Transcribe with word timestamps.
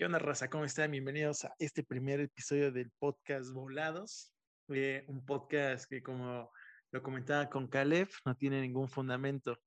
¿Qué 0.00 0.06
onda, 0.06 0.18
raza? 0.18 0.48
¿Cómo 0.48 0.64
están? 0.64 0.92
Bienvenidos 0.92 1.44
a 1.44 1.54
este 1.58 1.84
primer 1.84 2.20
episodio 2.20 2.72
del 2.72 2.90
podcast 2.98 3.50
Volados. 3.52 4.32
Eh, 4.68 5.04
un 5.08 5.26
podcast 5.26 5.84
que, 5.90 6.02
como 6.02 6.50
lo 6.90 7.02
comentaba 7.02 7.50
con 7.50 7.68
Caleb, 7.68 8.08
no 8.24 8.34
tiene 8.34 8.62
ningún 8.62 8.88
fundamento. 8.88 9.58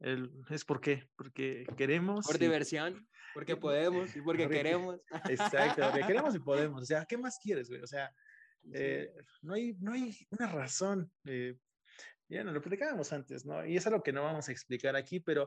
El, 0.00 0.32
¿Es 0.48 0.64
por 0.64 0.80
qué? 0.80 1.10
Porque 1.14 1.66
queremos. 1.76 2.24
Por 2.26 2.36
y- 2.36 2.38
diversión, 2.38 3.06
porque 3.34 3.54
podemos 3.60 4.16
y 4.16 4.22
porque 4.22 4.44
Porque- 4.44 4.56
queremos. 4.56 4.98
Exacto, 5.28 5.82
porque 5.90 6.06
queremos 6.06 6.34
y 6.34 6.38
podemos. 6.38 6.80
O 6.80 6.86
sea, 6.86 7.04
¿qué 7.04 7.18
más 7.18 7.38
quieres, 7.38 7.68
güey? 7.68 7.82
O 7.82 7.86
sea, 7.86 8.10
eh, 8.72 9.12
no, 9.42 9.52
hay, 9.52 9.74
no 9.78 9.92
hay 9.92 10.16
una 10.30 10.46
razón. 10.46 11.12
eh, 11.26 11.54
ya 12.30 12.42
nos 12.44 12.54
lo 12.54 12.62
platicábamos 12.62 13.12
antes, 13.12 13.44
¿no? 13.44 13.64
Y 13.66 13.76
es 13.76 13.86
algo 13.86 14.02
que 14.02 14.12
no 14.14 14.22
vamos 14.22 14.48
a 14.48 14.52
explicar 14.52 14.96
aquí, 14.96 15.20
pero 15.20 15.46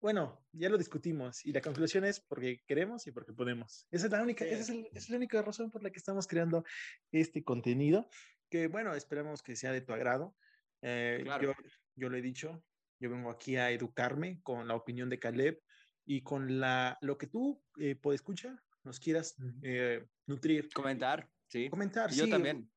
bueno, 0.00 0.46
ya 0.52 0.68
lo 0.68 0.78
discutimos 0.78 1.44
y 1.44 1.52
la 1.52 1.60
conclusión 1.60 2.04
es 2.04 2.20
porque 2.20 2.62
queremos 2.66 3.06
y 3.06 3.12
porque 3.12 3.32
podemos. 3.32 3.86
Esa 3.90 4.06
es 4.06 4.12
la 4.12 4.22
única, 4.22 4.44
Sí. 4.44 4.50
esa 4.52 4.62
es, 4.62 4.68
el- 4.70 4.86
esa 4.86 4.98
es 4.98 5.10
la 5.10 5.16
única 5.16 5.42
razón 5.42 5.70
por 5.70 5.82
la 5.82 5.90
que 5.90 5.98
estamos 5.98 6.26
creando 6.26 6.64
este 7.10 7.42
contenido, 7.42 8.08
que 8.50 8.68
bueno, 8.68 8.94
esperamos 8.94 9.42
que 9.42 9.56
sea 9.56 9.72
de 9.72 9.80
tu 9.80 9.92
agrado. 9.92 10.36
Eh, 10.82 11.20
Claro. 11.24 11.42
yo, 11.42 11.54
yo 11.96 12.08
lo 12.08 12.16
he 12.16 12.22
dicho, 12.22 12.64
yo 13.00 13.10
vengo 13.10 13.30
aquí 13.30 13.56
a 13.56 13.70
educarme 13.70 14.40
con 14.42 14.68
la 14.68 14.74
opinión 14.76 15.08
de 15.08 15.18
Caleb 15.18 15.60
y 16.06 16.22
con 16.22 16.60
la, 16.60 16.96
lo 17.00 17.18
que 17.18 17.26
tú, 17.26 17.62
eh, 17.78 17.96
puedes 17.96 18.20
escuchar, 18.20 18.62
nos 18.84 19.00
quieras 19.00 19.36
eh, 19.62 20.06
nutrir, 20.26 20.68
Comentar, 20.72 21.28
sí. 21.48 21.68
comentar. 21.68 22.10
Yo 22.12 22.24
sí, 22.24 22.30
también. 22.30 22.70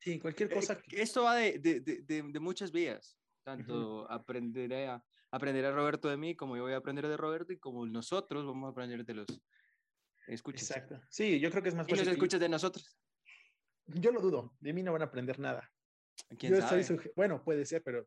Sí, 0.00 0.18
cualquier 0.18 0.50
Eh, 0.50 0.54
cosa. 0.56 0.80
que- 0.82 1.00
Esto 1.00 1.22
va 1.22 1.36
de, 1.36 1.58
de, 1.60 1.80
de, 1.80 2.02
de- 2.02 2.22
de 2.22 2.40
muchas 2.40 2.72
vías. 2.72 3.16
Tanto 3.44 4.10
aprenderé 4.10 4.88
a, 4.88 5.02
aprender 5.30 5.64
a 5.64 5.72
Roberto 5.72 6.08
de 6.08 6.16
mí, 6.16 6.34
como 6.34 6.56
yo 6.56 6.62
voy 6.64 6.72
a 6.72 6.76
aprender 6.78 7.06
de 7.08 7.16
Roberto, 7.16 7.52
y 7.52 7.58
como 7.58 7.86
nosotros 7.86 8.44
vamos 8.46 8.68
a 8.68 8.70
aprender 8.72 9.04
de 9.04 9.14
los 9.14 9.26
escuchas. 10.26 10.70
Exacto. 10.70 11.00
Sí, 11.08 11.40
yo 11.40 11.50
creo 11.50 11.62
que 11.62 11.68
es 11.70 11.74
más 11.74 11.86
Y 11.88 11.92
los 11.92 12.00
fácil. 12.00 12.10
que- 12.12 12.16
escuchas 12.16 12.40
de 12.40 12.48
nosotros. 12.48 12.98
Yo 13.86 14.12
lo 14.12 14.20
dudo, 14.20 14.56
de 14.60 14.72
mí 14.72 14.82
no 14.82 14.92
van 14.92 15.02
a 15.02 15.06
aprender 15.06 15.38
nada. 15.38 15.72
¿Quién 16.38 16.54
yo 16.54 16.60
sabe? 16.60 16.84
bueno, 17.16 17.42
puede 17.42 17.64
ser, 17.64 17.82
pero 17.82 18.06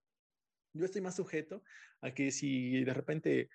yo 0.73 0.85
estoy 0.85 1.01
más 1.01 1.15
sujeto 1.15 1.63
a 2.01 2.13
que 2.13 2.31
si 2.31 2.83
de 2.83 2.93
repente 2.93 3.49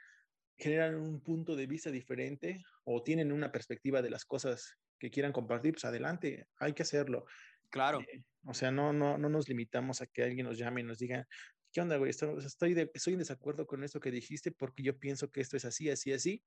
generan 0.56 0.96
un 0.96 1.22
punto 1.22 1.54
de 1.56 1.66
vista 1.66 1.90
diferente 1.90 2.62
o 2.84 3.02
tienen 3.02 3.32
una 3.32 3.52
perspectiva 3.52 4.02
de 4.02 4.10
las 4.10 4.24
cosas 4.24 4.76
que 4.98 5.10
quieran 5.10 5.32
compartir, 5.32 5.74
pues 5.74 5.84
adelante, 5.84 6.46
hay 6.58 6.72
que 6.72 6.82
hacerlo. 6.82 7.24
Claro. 7.70 8.00
Eh, 8.00 8.24
o 8.44 8.52
sea, 8.54 8.70
no, 8.72 8.92
no, 8.92 9.16
no 9.16 9.28
nos 9.28 9.48
limitamos 9.48 10.00
a 10.02 10.06
que 10.06 10.24
alguien 10.24 10.46
nos 10.46 10.58
llame 10.58 10.80
y 10.80 10.84
nos 10.84 10.98
diga, 10.98 11.26
¿qué 11.72 11.80
onda, 11.80 11.96
güey? 11.96 12.10
Esto- 12.10 12.38
Estoy, 12.38 12.74
de, 12.74 12.90
estoy 12.94 13.12
en 13.14 13.18
desacuerdo 13.20 13.66
con 13.66 13.84
esto 13.84 14.00
que 14.00 14.10
dijiste 14.10 14.50
porque 14.52 14.82
yo 14.82 14.98
pienso 14.98 15.30
que 15.30 15.40
esto 15.40 15.56
es 15.56 15.64
así, 15.64 15.90
así, 15.90 16.12
así. 16.12 16.44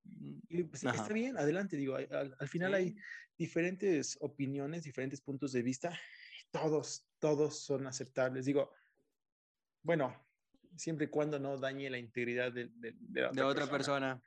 Y 0.50 0.64
pues, 0.64 0.84
está 0.84 1.08
bien, 1.14 1.38
adelante, 1.38 1.78
digo, 1.78 1.96
hay- 1.96 2.08
al, 2.12 2.36
al 2.40 2.48
final 2.48 2.74
hay 2.74 2.90
Sí. 2.92 2.98
diferentes 3.38 4.18
opiniones, 4.22 4.84
diferentes 4.84 5.22
puntos 5.22 5.52
de 5.52 5.62
vista, 5.62 5.98
todos, 6.52 7.08
todos 7.20 7.60
son 7.64 7.88
aceptables. 7.88 8.46
Digo, 8.46 8.72
bueno, 9.84 10.28
siempre 10.76 11.06
y 11.06 11.10
cuando 11.10 11.40
no 11.40 11.58
dañe 11.58 11.90
la 11.90 11.98
integridad 11.98 12.52
de, 12.52 12.70
de- 12.76 12.96
de 12.98 13.22
la 13.22 13.32
de 13.32 13.42
otra 13.44 13.68
persona. 13.70 14.22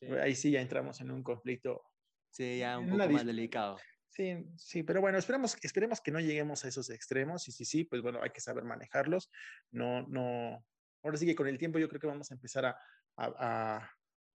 Sí. 0.00 0.06
Ahí 0.06 0.34
sí 0.34 0.50
ya 0.50 0.60
entramos 0.60 1.00
en 1.00 1.10
un 1.10 1.22
conflicto. 1.22 1.82
Sí, 2.30 2.58
ya 2.58 2.78
un 2.78 2.88
poco 2.90 3.08
más 3.10 3.26
delicado. 3.26 3.78
Sí, 4.14 4.44
sí, 4.58 4.82
pero 4.82 5.00
bueno, 5.00 5.16
esperemos, 5.16 5.56
esperemos 5.62 6.02
que 6.02 6.10
no 6.10 6.20
lleguemos 6.20 6.64
a 6.64 6.68
esos 6.68 6.90
extremos. 6.90 7.48
Y 7.48 7.52
sí, 7.52 7.64
sí, 7.64 7.84
pues 7.84 8.02
bueno, 8.02 8.20
hay 8.22 8.28
que 8.30 8.42
saber 8.42 8.62
manejarlos. 8.64 9.30
No, 9.70 10.06
no. 10.06 10.66
Ahora 11.02 11.16
sí 11.16 11.24
que 11.24 11.34
con 11.34 11.46
el 11.48 11.56
tiempo 11.56 11.78
yo 11.78 11.88
creo 11.88 11.98
que 12.00 12.06
vamos 12.06 12.30
a 12.30 12.34
empezar 12.34 12.66
a, 12.66 12.76
a, 13.16 13.78
a- 13.78 13.90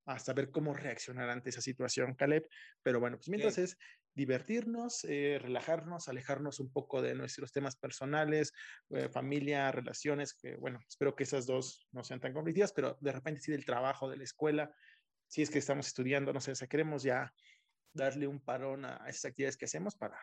a 0.08 0.20
saber 0.20 0.50
cómo 0.52 0.73
reaccionar 0.73 1.30
ante 1.30 1.52
esa 1.52 1.61
situación, 1.61 2.16
Caleb. 2.16 2.48
Pero 2.81 3.00
bueno, 3.00 3.17
pues 3.17 3.30
mientras 3.30 3.55
Sí. 3.55 3.61
es 3.61 3.78
divertirnos, 4.16 5.03
eh, 5.03 5.38
relajarnos, 5.39 6.08
alejarnos 6.08 6.59
un 6.59 6.72
poco 6.72 7.02
de 7.03 7.14
nuestros 7.14 7.52
temas 7.52 7.75
personales, 7.75 8.53
eh, 8.89 9.09
familia, 9.09 9.72
relaciones, 9.72 10.33
que 10.33 10.55
bueno, 10.55 10.80
espero 10.89 11.16
que 11.16 11.23
esas 11.23 11.45
dos 11.45 11.87
no 11.92 12.04
sean 12.04 12.20
tan 12.20 12.33
conflictivas, 12.33 12.73
pero 12.73 12.98
de 12.99 13.11
repente 13.11 13.42
sí 13.42 13.52
del 13.52 13.66
trabajo, 13.66 14.10
de 14.10 14.17
la 14.17 14.23
escuela, 14.23 14.73
si 15.27 15.42
es 15.43 15.52
que 15.52 15.60
estamos 15.60 15.86
estudiando, 15.87 16.33
no 16.33 16.39
sé, 16.42 16.52
o 16.52 16.55
sea, 16.55 16.67
queremos 16.67 17.04
ya 17.04 17.32
darle 17.93 18.27
un 18.27 18.39
parón 18.39 18.86
a 18.86 18.98
esas 19.08 19.25
actividades 19.25 19.58
que 19.58 19.65
hacemos 19.65 19.95
para, 19.95 20.20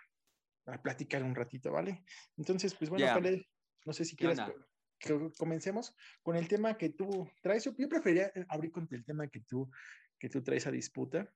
para 0.64 0.82
platicar 0.82 1.22
un 1.22 1.34
ratito, 1.34 1.72
¿vale? 1.72 2.04
Entonces, 2.36 2.74
pues 2.74 2.90
bueno, 2.90 3.06
no 3.84 3.92
sé 3.92 4.04
si 4.04 4.16
¿Qué 4.16 4.26
quieres 4.26 4.40
que 4.98 5.30
comencemos 5.36 5.94
con 6.22 6.36
el 6.36 6.48
tema 6.48 6.78
que 6.78 6.90
tú 6.90 7.28
traes. 7.42 7.64
Yo, 7.64 7.74
preferiría 7.74 8.32
eh, 8.34 8.46
abrir 8.48 8.70
con 8.72 8.88
el 8.90 9.04
tema 9.04 9.28
que 9.28 9.40
tú, 9.40 9.70
que 10.18 10.28
tú 10.28 10.42
traes 10.42 10.66
a 10.66 10.70
disputa 10.70 11.34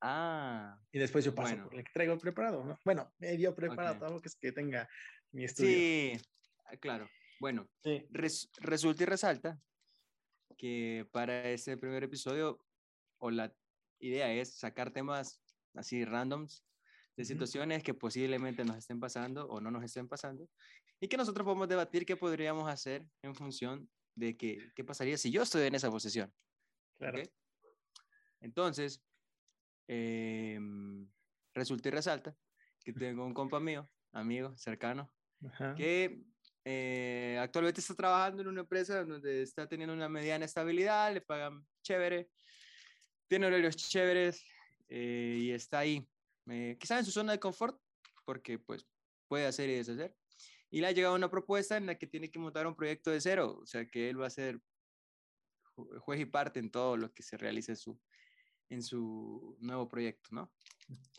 Ah, 0.00 0.78
y 0.92 0.98
después 0.98 1.24
yo 1.24 1.34
paso 1.34 1.50
Bueno. 1.54 1.64
por 1.68 1.78
el 1.78 1.84
que 1.84 1.92
traigo 1.92 2.18
preparado, 2.18 2.64
¿no? 2.64 2.78
Bueno, 2.84 3.14
medio 3.18 3.54
preparado, 3.54 3.94
Ok. 3.94 4.00
tampoco 4.00 4.26
es 4.26 4.36
que 4.36 4.52
tenga 4.52 4.88
mi 5.32 5.44
estudio. 5.44 5.78
sí, 5.78 6.12
ah, 6.66 6.76
claro. 6.76 7.08
Bueno, 7.40 7.68
Sí. 7.82 8.06
res- 8.10 8.50
resulta 8.58 9.04
y 9.04 9.06
resalta 9.06 9.58
que 10.58 11.08
para 11.12 11.50
este 11.50 11.76
primer 11.76 12.04
episodio, 12.04 12.64
o 13.18 13.30
la 13.30 13.54
idea 13.98 14.32
es 14.32 14.58
sacar 14.58 14.92
temas 14.92 15.42
así 15.76 16.04
randoms 16.04 16.64
de 17.16 17.24
situaciones 17.24 17.82
que 17.82 17.94
posiblemente 17.94 18.64
nos 18.64 18.76
estén 18.76 19.00
pasando 19.00 19.48
o 19.48 19.60
no 19.60 19.70
nos 19.70 19.82
estén 19.82 20.08
pasando, 20.08 20.48
y 21.00 21.08
que 21.08 21.16
nosotros 21.16 21.44
podemos 21.44 21.68
debatir 21.68 22.04
qué 22.04 22.16
podríamos 22.16 22.68
hacer 22.68 23.06
en 23.22 23.34
función 23.34 23.88
de 24.14 24.36
que, 24.36 24.70
qué 24.74 24.84
pasaría 24.84 25.16
si 25.16 25.30
yo 25.30 25.42
estoy 25.42 25.66
en 25.66 25.74
esa 25.74 25.90
posición. 25.90 26.32
Entonces, 28.40 29.02
em, 29.88 31.08
resulta 31.54 31.88
y 31.88 31.92
resalta 31.92 32.36
que 32.84 32.92
tengo 32.92 33.24
un 33.24 33.34
compa 33.34 33.60
mío, 33.60 33.90
amigo, 34.12 34.56
cercano, 34.56 35.12
Ajá. 35.44 35.74
que 35.74 36.22
eh, 36.64 37.38
actualmente 37.40 37.80
está 37.80 37.94
trabajando 37.94 38.42
en 38.42 38.48
una 38.48 38.60
empresa 38.62 39.04
donde 39.04 39.42
está 39.42 39.68
teniendo 39.68 39.94
una 39.94 40.08
mediana 40.08 40.44
estabilidad, 40.44 41.12
le 41.12 41.20
pagan 41.20 41.66
chévere, 41.82 42.30
tiene 43.28 43.46
horarios 43.46 43.76
chéveres 43.76 44.44
eh, 44.88 45.38
y 45.40 45.50
está 45.50 45.80
ahí, 45.80 46.08
eh, 46.48 46.76
quizás 46.78 47.00
en 47.00 47.04
su 47.04 47.10
zona 47.10 47.32
de 47.32 47.40
confort, 47.40 47.80
porque 48.24 48.58
pues 48.58 48.86
puede 49.28 49.46
hacer 49.46 49.68
y 49.70 49.74
deshacer. 49.74 50.16
Y 50.70 50.80
le 50.80 50.88
ha 50.88 50.92
llegado 50.92 51.14
una 51.14 51.30
propuesta 51.30 51.76
en 51.76 51.86
la 51.86 51.96
que 51.96 52.06
tiene 52.06 52.30
que 52.30 52.38
montar 52.38 52.66
un 52.66 52.74
proyecto 52.74 53.10
de 53.10 53.20
cero, 53.20 53.58
o 53.62 53.66
sea 53.66 53.86
que 53.86 54.10
él 54.10 54.20
va 54.20 54.26
a 54.26 54.30
ser 54.30 54.60
ju- 55.76 55.98
juez 56.00 56.20
y 56.20 56.26
parte 56.26 56.60
en 56.60 56.70
todo 56.70 56.96
lo 56.96 57.12
que 57.12 57.22
se 57.22 57.36
realice 57.36 57.72
en 57.72 57.76
su, 57.76 58.00
en 58.68 58.82
su 58.82 59.56
nuevo 59.60 59.88
proyecto, 59.88 60.30
¿no? 60.32 60.52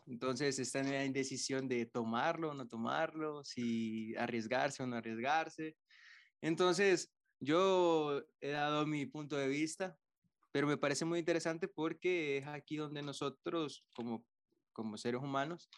Entonces 0.05 0.59
está 0.59 0.79
en 0.79 0.91
la 0.91 1.05
indecisión 1.05 1.67
de 1.67 1.85
tomarlo 1.85 2.51
o 2.51 2.53
no 2.53 2.67
tomarlo, 2.67 3.43
si 3.43 4.15
arriesgarse 4.15 4.83
o 4.83 4.87
no 4.87 4.95
arriesgarse. 4.95 5.77
Entonces 6.41 7.13
yo 7.39 8.23
he 8.39 8.49
dado 8.49 8.85
mi 8.85 9.05
punto 9.05 9.35
de 9.37 9.47
vista, 9.47 9.97
pero 10.51 10.67
me 10.67 10.77
parece 10.77 11.05
muy 11.05 11.19
interesante 11.19 11.67
porque 11.67 12.37
es 12.37 12.47
aquí 12.47 12.77
donde 12.77 13.01
nosotros 13.01 13.85
como, 13.93 14.25
como 14.73 14.97
seres 14.97 15.21
humanos 15.21 15.69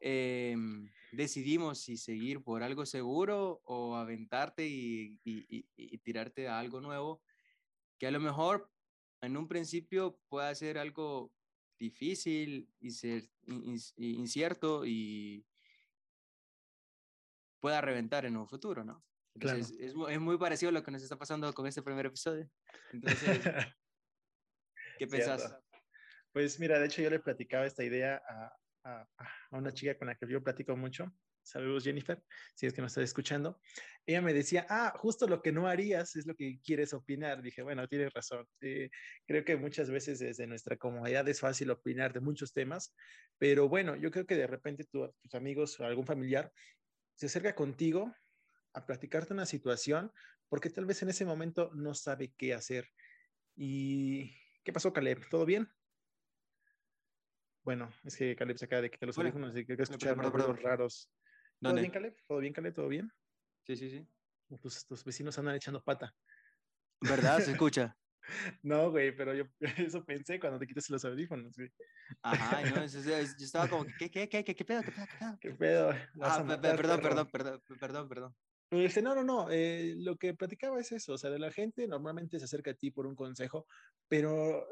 em, 0.00 0.90
decidimos 1.12 1.78
si 1.80 1.96
seguir 1.96 2.42
por 2.42 2.62
algo 2.62 2.84
seguro 2.86 3.62
o 3.64 3.96
aventarte 3.96 4.66
y, 4.66 5.20
y- 5.24 5.46
y- 5.48 5.66
y 5.76 5.98
tirarte 5.98 6.48
a 6.48 6.58
algo 6.58 6.80
nuevo, 6.80 7.22
que 7.98 8.06
a 8.06 8.10
lo 8.10 8.20
mejor 8.20 8.70
en 9.22 9.36
un 9.36 9.48
principio 9.48 10.20
pueda 10.28 10.54
ser 10.54 10.76
algo 10.78 11.32
difícil 11.78 12.70
y 12.80 12.90
incierto 13.96 14.84
y 14.84 15.46
pueda 17.60 17.80
reventar 17.80 18.26
en 18.26 18.36
un 18.36 18.46
futuro, 18.46 18.84
¿no? 18.84 19.04
Claro. 19.38 19.58
Es, 19.58 19.72
es 19.78 20.20
muy 20.20 20.38
parecido 20.38 20.70
a 20.70 20.72
lo 20.72 20.82
que 20.82 20.90
nos 20.90 21.02
está 21.02 21.16
pasando 21.16 21.52
con 21.52 21.66
este 21.66 21.82
primer 21.82 22.06
episodio. 22.06 22.48
Entonces, 22.92 23.40
¿qué 24.98 25.06
pensás? 25.06 25.40
Cierto. 25.40 25.62
Pues 26.32 26.60
mira, 26.60 26.78
de 26.78 26.86
hecho 26.86 27.02
yo 27.02 27.10
le 27.10 27.20
platicaba 27.20 27.66
esta 27.66 27.82
idea 27.84 28.22
a, 28.28 28.52
a- 28.84 29.08
a 29.18 29.56
una 29.56 29.72
chica 29.72 29.96
con 29.98 30.08
la 30.08 30.14
que 30.16 30.26
yo 30.28 30.42
platico 30.42 30.76
mucho. 30.76 31.10
Saludos 31.42 31.84
Jennifer, 31.84 32.20
si 32.56 32.66
es 32.66 32.72
que 32.72 32.80
me 32.80 32.88
estás 32.88 33.04
escuchando. 33.04 33.60
Ella 34.04 34.20
me 34.20 34.34
decía, 34.34 34.66
ah, 34.68 34.92
justo 34.96 35.28
lo 35.28 35.40
que 35.42 35.52
no 35.52 35.68
harías 35.68 36.16
es 36.16 36.26
lo 36.26 36.34
que 36.34 36.58
quieres 36.62 36.92
opinar. 36.92 37.40
Dije, 37.40 37.62
bueno, 37.62 37.86
tienes 37.86 38.12
razón. 38.12 38.46
Eh, 38.60 38.90
creo 39.26 39.44
que 39.44 39.56
muchas 39.56 39.88
veces 39.88 40.18
desde 40.18 40.46
nuestra 40.48 40.76
comodidad 40.76 41.28
es 41.28 41.38
fácil 41.40 41.70
opinar 41.70 42.12
de 42.12 42.18
muchos 42.20 42.52
temas, 42.52 42.96
pero 43.38 43.68
bueno, 43.68 43.94
yo 43.94 44.10
creo 44.10 44.26
que 44.26 44.34
de 44.34 44.46
repente 44.48 44.84
tu- 44.90 45.14
tus 45.22 45.34
amigos 45.36 45.78
o 45.78 45.84
algún 45.84 46.04
familiar 46.04 46.52
se 47.14 47.26
acerca 47.26 47.54
contigo 47.54 48.12
a 48.76 48.84
platicarte 48.84 49.32
una 49.32 49.46
situación 49.46 50.12
porque 50.48 50.68
tal 50.68 50.84
vez 50.84 51.02
en 51.02 51.08
ese 51.08 51.24
momento 51.24 51.70
no 51.74 51.94
sabe 51.94 52.34
qué 52.36 52.52
hacer. 52.52 52.88
¿Y 53.56 54.30
qué 54.62 54.72
pasó, 54.72 54.92
Caleb? 54.92 55.28
¿Todo 55.30 55.46
bien? 55.46 55.68
Bueno, 57.64 57.90
es 58.04 58.16
que 58.16 58.36
Caleb 58.36 58.58
se 58.58 58.66
acaba 58.66 58.82
de 58.82 58.90
quitar 58.90 59.06
los 59.06 59.18
audífonos 59.18 59.56
y 59.56 59.64
que 59.64 59.72
escuchar 59.72 60.14
perdón, 60.14 60.58
raros. 60.58 61.10
¿Todo 61.58 61.70
¿Dónde? 61.70 61.80
bien, 61.80 61.92
Caleb? 61.92 62.16
¿Todo 62.28 62.38
bien, 62.38 62.52
Caleb? 62.52 62.74
¿Todo 62.74 62.88
bien? 62.88 63.10
Sí, 63.66 63.76
sí, 63.76 63.90
sí. 63.90 64.06
Tus, 64.60 64.86
tus 64.86 65.02
vecinos 65.02 65.38
andan 65.38 65.56
echando 65.56 65.82
pata. 65.82 66.14
¿Verdad? 67.00 67.40
Se 67.40 67.52
escucha. 67.52 67.96
No, 68.60 68.90
güey, 68.90 69.16
pero 69.16 69.34
yo 69.34 69.44
eso 69.88 70.04
pensé 70.04 70.40
cuando 70.40 70.58
te 70.58 70.66
quitas 70.66 70.90
los 70.90 71.04
audífonos, 71.04 71.56
güey. 71.56 71.70
Ajá, 72.22 72.60
no, 72.70 72.84
yo 72.84 73.20
estaba 73.44 73.68
como, 73.68 73.86
¿qué, 73.96 74.10
qué, 74.10 74.28
qué, 74.28 74.42
qué, 74.42 74.56
qué 74.56 74.64
pedo, 74.64 74.82
qué 74.82 74.90
pedo, 74.90 75.06
qué 75.06 75.16
pedo? 75.16 75.38
¿Qué 75.40 75.50
pedo? 75.52 75.90
Ah, 76.20 76.44
perdón, 76.60 76.76
perdón, 77.00 77.00
perdón, 77.30 77.62
perdón, 77.78 78.08
perdón. 78.08 78.36
Este, 78.80 79.02
no, 79.02 79.14
no, 79.14 79.24
no, 79.24 79.50
eh, 79.50 79.94
lo 79.98 80.16
que 80.16 80.34
platicaba 80.34 80.80
es 80.80 80.92
eso, 80.92 81.14
o 81.14 81.18
sea, 81.18 81.30
de 81.30 81.38
la 81.38 81.50
gente 81.50 81.86
normalmente 81.86 82.38
se 82.38 82.44
acerca 82.44 82.72
a 82.72 82.74
ti 82.74 82.90
por 82.90 83.06
un 83.06 83.14
consejo, 83.14 83.66
pero 84.08 84.66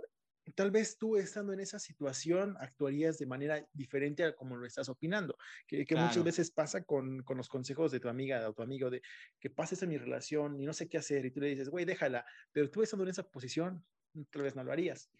tal 0.55 0.71
vez 0.71 0.99
tú 0.99 1.17
estando 1.17 1.53
en 1.53 1.61
esa 1.61 1.79
situación 1.79 2.57
actuarías 2.61 3.19
de 3.19 3.27
manera 3.27 3.67
diferente 3.73 4.25
a 4.25 4.35
como 4.35 4.57
lo 4.57 4.67
estás 4.67 4.89
opinando, 4.89 5.37
que, 5.67 5.87
que 5.87 5.97
muchas 5.97 6.23
veces 6.23 6.51
pasa 6.51 6.83
con, 6.85 7.23
con, 7.23 7.37
los 7.37 7.49
consejos 7.49 7.93
de 7.93 8.01
tu 8.01 8.09
amiga, 8.09 8.47
de 8.47 8.53
tu 8.53 8.63
amigo, 8.63 8.91
de 8.91 9.03
que 9.41 9.51
pases 9.51 9.83
en 9.83 9.91
mi 9.91 9.97
relación 9.97 10.61
y 10.61 10.67
no 10.67 10.73
sé 10.73 10.89
qué 10.89 10.99
hacer 10.99 11.25
y 11.25 11.31
tú 11.31 11.41
le 11.41 11.49
dices, 11.49 11.69
güey, 11.69 11.85
déjala, 11.85 12.27
pero 12.53 12.71
tú 12.71 12.83
estando 12.83 13.05
en 13.05 13.11
esa 13.11 13.23
posición, 13.23 13.85
tal 14.31 14.43
vez 14.43 14.55
no 14.55 14.65
lo 14.65 14.73
harías. 14.73 15.11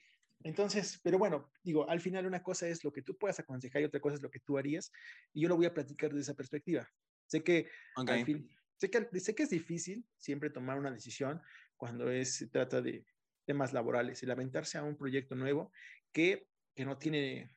Entonces, 0.43 1.01
pero 1.03 1.19
bueno, 1.19 1.51
digo, 1.63 1.89
al 1.89 2.01
final 2.01 2.27
una 2.27 2.43
cosa 2.43 2.69
es 2.69 2.85
lo 2.85 2.93
que 2.93 3.03
tú 3.03 3.17
puedas 3.17 3.41
aconsejar 3.41 3.81
y 3.81 3.87
otra 3.87 4.01
cosa 4.01 4.17
es 4.17 4.23
lo 4.23 4.31
que 4.31 4.41
tú 4.41 4.59
harías 4.59 4.93
y 5.33 5.43
yo 5.43 5.49
lo 5.49 5.57
voy 5.57 5.67
a 5.67 5.73
platicar 5.73 6.11
desde 6.11 6.23
esa 6.23 6.35
perspectiva. 6.35 6.87
Sé 7.27 7.43
que 7.43 7.69
al 7.97 8.25
fin, 8.27 8.49
sé 8.77 8.91
que, 8.91 9.21
sé 9.21 9.35
que 9.35 9.45
es 9.45 9.51
difícil 9.51 10.05
siempre 10.19 10.51
tomar 10.51 10.79
una 10.79 10.91
decisión 10.91 11.41
cuando 11.77 12.11
es, 12.11 12.37
se 12.37 12.49
trata 12.49 12.81
de 12.81 13.05
temas 13.45 13.73
laborales, 13.73 14.23
el 14.23 14.31
aventarse 14.31 14.79
a 14.79 14.83
un 14.83 14.97
proyecto 14.97 15.35
nuevo 15.35 15.73
que, 16.13 16.47
que, 16.75 16.85
no 16.85 16.97
tiene, 16.97 17.55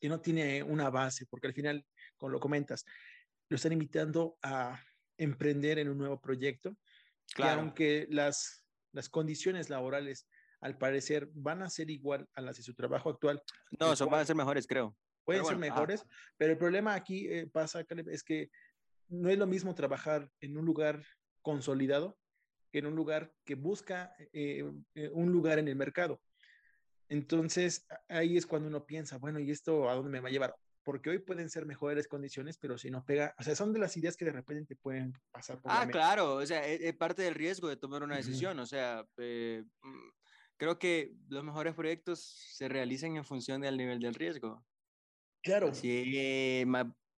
que 0.00 0.08
no 0.08 0.20
tiene 0.20 0.62
una 0.62 0.90
base, 0.90 1.26
porque 1.26 1.46
al 1.46 1.54
final, 1.54 1.86
como 2.16 2.30
lo 2.30 2.40
comentas, 2.40 2.84
lo 3.48 3.56
están 3.56 3.72
invitando 3.72 4.38
a 4.42 4.80
emprender 5.16 5.78
en 5.78 5.88
un 5.88 5.98
nuevo 5.98 6.20
proyecto, 6.20 6.76
claro. 7.34 7.60
aunque 7.60 8.06
las, 8.10 8.64
las 8.92 9.08
condiciones 9.08 9.70
laborales 9.70 10.26
al 10.60 10.78
parecer 10.78 11.28
van 11.34 11.62
a 11.62 11.70
ser 11.70 11.90
igual 11.90 12.28
a 12.34 12.40
las 12.40 12.56
de 12.56 12.62
su 12.62 12.74
trabajo 12.74 13.10
actual. 13.10 13.42
No, 13.78 13.96
son, 13.96 14.08
van 14.10 14.20
a 14.20 14.24
ser 14.24 14.36
mejores, 14.36 14.66
creo. 14.66 14.96
Pueden 15.24 15.44
ser 15.44 15.56
mejores, 15.56 16.04
pero 16.36 16.52
el 16.52 16.58
problema 16.58 16.94
aquí 16.94 17.28
eh, 17.28 17.46
pasa, 17.46 17.84
es 18.10 18.22
que 18.24 18.50
no 19.12 19.28
es 19.28 19.38
lo 19.38 19.46
mismo 19.46 19.74
trabajar 19.74 20.30
en 20.40 20.56
un 20.58 20.64
lugar 20.64 21.04
consolidado 21.42 22.18
en 22.72 22.86
un 22.86 22.96
lugar 22.96 23.32
que 23.44 23.54
busca 23.54 24.14
eh, 24.32 24.64
eh, 24.94 25.10
un 25.12 25.30
lugar 25.30 25.58
en 25.58 25.68
el 25.68 25.76
mercado. 25.76 26.20
Entonces, 27.08 27.86
ahí 28.08 28.36
es 28.36 28.46
cuando 28.46 28.68
uno 28.68 28.86
piensa, 28.86 29.18
bueno, 29.18 29.38
¿y 29.38 29.50
esto 29.50 29.88
a 29.90 29.94
dónde 29.94 30.10
me 30.10 30.20
va 30.20 30.28
a 30.28 30.32
llevar? 30.32 30.56
Porque 30.82 31.10
hoy 31.10 31.18
pueden 31.18 31.50
ser 31.50 31.66
mejores 31.66 32.08
condiciones, 32.08 32.56
pero 32.58 32.78
si 32.78 32.90
no 32.90 33.04
pega, 33.04 33.34
o 33.38 33.42
sea, 33.42 33.54
son 33.54 33.72
de 33.72 33.78
las 33.78 33.96
ideas 33.96 34.16
que 34.16 34.24
de 34.24 34.32
repente 34.32 34.74
te 34.74 34.76
pueden 34.76 35.12
pasar 35.30 35.60
por 35.60 35.70
Ah, 35.70 35.86
claro, 35.86 36.36
o 36.36 36.46
sea, 36.46 36.66
es, 36.66 36.80
e, 36.80 36.92
parte 36.94 37.22
del 37.22 37.34
riesgo 37.34 37.68
de 37.68 37.76
tomar 37.76 38.02
una 38.02 38.16
decisión, 38.16 38.58
o 38.58 38.66
sea, 38.66 39.06
eh, 39.18 39.62
mm, 39.82 40.08
creo 40.56 40.78
que 40.78 41.14
los 41.28 41.44
mejores 41.44 41.74
proyectos 41.74 42.20
se 42.20 42.68
realizan 42.68 43.16
en 43.16 43.24
función 43.24 43.60
del 43.60 43.76
nivel 43.76 44.00
del 44.00 44.14
riesgo. 44.14 44.64
Claro. 45.42 45.72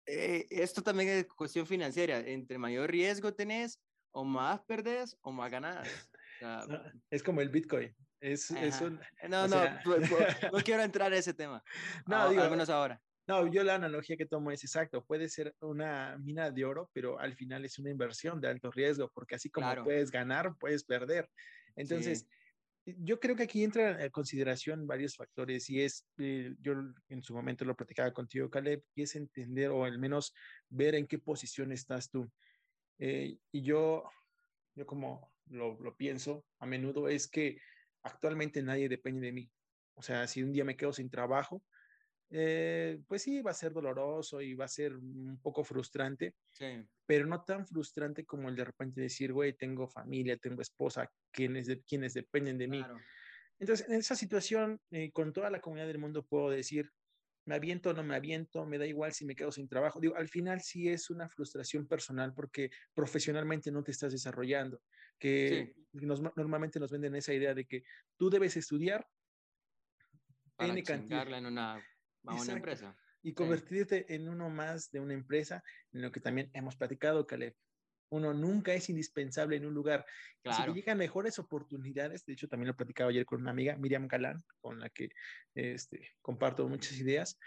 Sí, 0.05 0.45
esto 0.49 0.81
también 0.81 1.09
es 1.09 1.25
cuestión 1.27 1.65
financiera, 1.65 2.19
entre 2.19 2.57
mayor 2.57 2.91
riesgo 2.91 3.33
tenés, 3.33 3.79
o 4.11 4.23
más 4.23 4.61
perdés 4.61 5.17
o 5.21 5.31
más 5.31 5.51
ganás. 5.51 5.87
es 7.09 7.23
como 7.23 7.41
el 7.41 7.49
Bitcoin. 7.49 7.95
Es, 8.19 8.51
es 8.51 8.79
un, 8.79 8.99
no, 9.27 9.47
no, 9.47 9.57
no 10.53 10.59
quiero 10.63 10.83
entrar 10.83 11.11
en 11.11 11.19
ese 11.19 11.33
tema. 11.33 11.61
No, 12.07 12.29
digo, 12.29 12.41
al 12.41 12.51
menos 12.51 12.69
ahora. 12.69 13.01
No, 13.27 13.47
yo 13.47 13.63
la 13.63 13.75
analogía 13.75 14.17
que 14.17 14.25
tomo 14.25 14.51
es 14.51 14.63
exacto. 14.63 15.03
Puede 15.05 15.29
ser 15.29 15.55
una 15.61 16.17
mina 16.17 16.51
de 16.51 16.65
oro, 16.65 16.89
pero 16.93 17.19
al 17.19 17.35
final 17.35 17.63
es 17.63 17.79
una 17.79 17.89
inversión 17.89 18.39
de 18.41 18.49
alto 18.49 18.71
riesgo, 18.71 19.09
porque 19.13 19.35
así 19.35 19.49
como 19.49 19.83
puedes 19.83 20.11
ganar, 20.11 20.55
puedes 20.57 20.83
perder. 20.83 21.29
Entonces, 21.75 22.27
yo 22.85 23.19
creo 23.19 23.35
que 23.35 23.43
aquí 23.43 23.63
entra 23.63 24.03
en 24.03 24.11
consideración 24.11 24.85
varios 24.85 25.15
factores 25.15 25.69
y 25.69 25.81
es, 25.81 26.05
eh, 26.17 26.53
yo 26.59 26.73
en 27.09 27.23
su 27.23 27.33
momento 27.33 27.63
lo 27.65 27.75
platicaba 27.75 28.11
contigo, 28.11 28.49
Caleb, 28.49 28.83
y 28.95 29.03
es 29.03 29.15
entender 29.15 29.69
o 29.69 29.85
al 29.85 29.99
menos 29.99 30.33
ver 30.69 30.95
en 30.95 31.07
qué 31.07 31.19
posición 31.19 31.71
estás 31.71 32.09
tú. 32.09 32.29
Eh, 32.99 33.37
y 33.51 33.61
yo, 33.61 34.03
yo 34.75 34.85
como 34.85 35.31
lo, 35.47 35.79
lo, 35.81 35.95
pienso 35.95 36.45
a 36.59 36.65
menudo 36.65 37.07
es 37.07 37.27
que 37.27 37.57
actualmente 38.03 38.61
nadie 38.61 38.89
depende 38.89 39.27
de 39.27 39.33
mí. 39.33 39.51
O 39.95 40.01
sea, 40.01 40.27
si 40.27 40.43
un 40.43 40.51
día 40.51 40.65
me 40.65 40.75
quedo 40.75 40.91
sin 40.91 41.09
trabajo, 41.09 41.63
eh, 42.35 42.99
pues 43.07 43.21
sí, 43.21 43.43
va 43.43 43.51
a 43.51 43.53
ser 43.53 43.71
doloroso 43.73 44.41
y 44.41 44.55
va 44.55 44.65
a 44.65 44.67
ser 44.67 44.95
un 44.95 45.39
poco 45.39 45.63
frustrante, 45.63 46.33
sí. 46.51 46.83
pero 47.05 47.27
no 47.27 47.43
tan 47.43 47.67
frustrante 47.67 48.25
como 48.25 48.49
el 48.49 48.55
de 48.55 48.65
repente 48.65 49.01
decir, 49.01 49.31
güey, 49.31 49.53
tengo 49.53 49.87
familia, 49.87 50.35
tengo 50.37 50.63
esposa, 50.63 51.07
quienes, 51.31 51.67
de, 51.67 51.83
quienes 51.83 52.15
dependen 52.15 52.57
de 52.57 52.67
mí. 52.67 52.79
Claro. 52.79 52.99
Entonces, 53.59 53.87
en 53.87 53.95
esa 53.95 54.15
situación, 54.15 54.81
eh, 54.89 55.11
con 55.11 55.31
toda 55.31 55.51
la 55.51 55.61
comunidad 55.61 55.85
del 55.85 55.99
mundo, 55.99 56.25
puedo 56.25 56.49
decir, 56.49 56.89
me 57.45 57.53
aviento 57.53 57.91
o 57.91 57.93
no 57.93 58.03
me 58.03 58.15
aviento, 58.15 58.65
me 58.65 58.79
da 58.79 58.87
igual 58.87 59.13
si 59.13 59.25
me 59.25 59.35
quedo 59.35 59.51
sin 59.51 59.67
trabajo. 59.67 59.99
Digo, 59.99 60.15
al 60.15 60.27
final 60.27 60.61
sí 60.61 60.89
es 60.89 61.11
una 61.11 61.29
frustración 61.29 61.87
personal 61.87 62.33
porque 62.33 62.71
profesionalmente 62.95 63.71
no 63.71 63.83
te 63.83 63.91
estás 63.91 64.11
desarrollando, 64.11 64.81
que 65.19 65.75
nos, 65.91 66.19
normalmente 66.35 66.79
nos 66.79 66.91
venden 66.91 67.15
esa 67.15 67.31
idea 67.31 67.53
de 67.53 67.65
que 67.65 67.83
tú 68.17 68.31
debes 68.31 68.57
estudiar 68.57 69.05
para 70.55 70.73
N 70.73 70.83
en 70.87 71.45
una, 71.45 71.83
una 72.23 72.53
empresa. 72.53 72.97
Y 73.21 73.33
convertirte 73.33 74.13
en 74.13 74.27
uno 74.27 74.49
más 74.49 74.91
de 74.91 74.99
una 74.99 75.13
empresa, 75.13 75.63
en 75.91 76.01
lo 76.01 76.11
que 76.11 76.19
también 76.19 76.49
hemos 76.53 76.75
platicado, 76.75 77.25
Caleb. 77.25 77.55
Uno 78.09 78.33
nunca 78.33 78.73
es 78.73 78.89
indispensable 78.89 79.55
en 79.55 79.65
un 79.65 79.73
lugar. 79.73 80.05
Si 80.43 80.63
te 80.63 80.73
llegan 80.73 80.97
mejores 80.97 81.39
oportunidades, 81.39 82.25
de 82.25 82.33
hecho 82.33 82.47
también 82.47 82.67
lo 82.67 82.75
platicaba 82.75 83.09
ayer 83.09 83.25
con 83.25 83.41
una 83.41 83.51
amiga, 83.51 83.75
Miriam 83.77 84.07
Galán, 84.07 84.43
con 84.59 84.79
la 84.79 84.89
que 84.89 85.09
este, 85.55 86.11
comparto 86.21 86.67
muchas 86.67 86.97
ideas, 86.99 87.39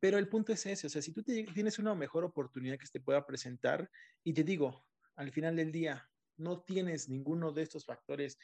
pero 0.00 0.16
el 0.16 0.28
punto 0.28 0.52
es 0.52 0.64
ese, 0.64 0.86
o 0.86 0.90
sea, 0.90 1.02
si 1.02 1.12
tú 1.12 1.22
tienes 1.22 1.78
una 1.78 1.94
mejor 1.94 2.24
oportunidad 2.24 2.78
que 2.78 2.86
te 2.90 3.00
pueda 3.00 3.26
presentar, 3.26 3.90
y 4.24 4.32
te 4.32 4.42
digo, 4.42 4.86
al 5.14 5.30
final 5.30 5.56
del 5.56 5.70
día, 5.70 6.08
no 6.38 6.62
tienes 6.62 7.10
ninguno 7.10 7.52
de 7.52 7.62
estos 7.62 7.84
factores 7.84 8.38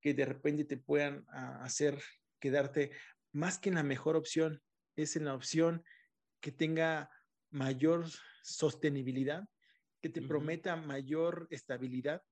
que 0.00 0.14
de 0.14 0.24
repente 0.24 0.64
te 0.64 0.76
puedan 0.76 1.26
uh, 1.28 1.62
hacer 1.62 2.00
quedarte 2.38 2.92
más 3.32 3.58
que 3.58 3.70
en 3.70 3.74
la 3.74 3.82
mejor 3.82 4.14
opción, 4.14 4.62
es 4.96 5.16
en 5.16 5.24
la 5.24 5.34
opción 5.34 5.84
que 6.40 6.52
tenga 6.52 7.10
mayor 7.50 8.06
sostenibilidad, 8.42 9.44
que 10.00 10.08
te 10.08 10.22
prometa 10.22 10.76
mayor 10.76 11.46
estabilidad. 11.50 12.22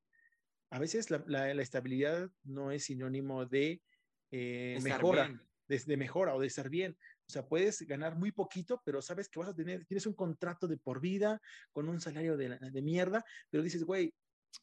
A 0.71 0.79
veces 0.79 1.11
la, 1.11 1.23
la, 1.27 1.62
estabilidad 1.62 2.31
no 2.43 2.73
es 2.73 2.85
sinónimo 2.85 3.47
de 3.47 3.83
eh, 4.31 4.79
mejora, 4.83 5.41
de, 5.69 5.79
de, 5.79 5.97
mejora 5.97 6.35
o 6.35 6.41
de 6.41 6.47
estar 6.47 6.69
bien. 6.69 6.97
O 7.29 7.33
sea, 7.33 7.47
puedes 7.47 7.83
ganar 7.83 8.17
muy 8.17 8.33
poquito, 8.33 8.83
pero 8.85 9.01
sabes 9.01 9.29
que 9.29 9.39
vas 9.39 9.49
a 9.49 9.55
tener, 9.55 9.85
tienes 9.87 10.07
un 10.07 10.14
contrato 10.14 10.67
de 10.67 10.76
por 10.76 11.00
vida 11.00 11.40
con 11.73 11.88
un 11.88 12.00
salario 12.00 12.37
de, 12.37 12.59
de 12.59 12.83
mierda, 12.83 13.25
pero 13.50 13.62
dices, 13.62 13.85
güey. 13.85 14.12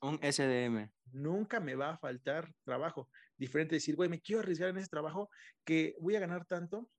Un 0.02 0.20
SDM. 0.22 0.92
Nunca 1.14 1.62
me 1.62 1.76
va 1.76 1.92
a 1.92 1.98
faltar 1.98 2.52
trabajo. 2.66 3.10
Diferente 3.38 3.76
decir, 3.76 3.96
güey, 3.96 4.10
me 4.10 4.20
quiero 4.20 4.42
arriesgar 4.42 4.70
en 4.70 4.80
ese 4.80 4.90
trabajo 4.90 5.30
que 5.64 5.96
voy 6.02 6.18
a 6.18 6.20
ganar 6.20 6.46
tanto, 6.46 6.90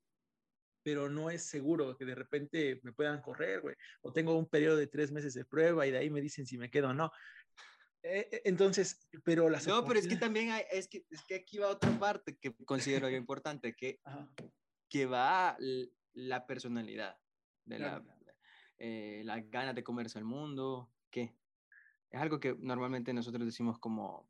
pero 0.88 1.10
no 1.10 1.28
es 1.28 1.44
seguro 1.44 1.98
que 1.98 2.06
de 2.06 2.14
repente 2.14 2.80
me 2.82 2.94
puedan 2.94 3.20
correr, 3.20 3.60
güey. 3.60 3.76
O 4.00 4.10
tengo 4.10 4.38
un 4.38 4.46
periodo 4.46 4.78
de 4.78 4.86
tres 4.86 5.12
meses 5.12 5.34
de 5.34 5.44
prueba 5.44 5.86
y 5.86 5.90
de 5.90 5.98
ahí 5.98 6.08
me 6.08 6.22
dicen 6.22 6.46
si 6.46 6.56
me 6.56 6.70
quedo 6.70 6.88
o 6.88 6.94
no. 6.94 7.12
Eh, 8.02 8.26
eh, 8.32 8.40
entonces, 8.46 9.06
pero 9.22 9.50
las... 9.50 9.66
No, 9.66 9.84
pero 9.84 10.00
es 10.00 10.08
que 10.08 10.16
también 10.16 10.48
hay, 10.48 10.64
es 10.72 10.88
que, 10.88 11.04
es 11.10 11.22
que 11.28 11.34
aquí 11.34 11.58
va 11.58 11.68
otra 11.68 11.90
parte 11.98 12.38
que 12.38 12.54
considero 12.64 13.10
importante, 13.10 13.74
que, 13.74 14.00
que 14.88 15.04
va 15.04 15.58
la 16.14 16.46
personalidad, 16.46 17.18
de 17.66 17.80
la, 17.80 18.02
eh, 18.78 19.20
las 19.26 19.46
ganas 19.50 19.74
de 19.74 19.84
comerse 19.84 20.16
al 20.16 20.24
mundo, 20.24 20.90
que 21.10 21.34
es 22.08 22.18
algo 22.18 22.40
que 22.40 22.56
normalmente 22.60 23.12
nosotros 23.12 23.44
decimos 23.44 23.78
como 23.78 24.26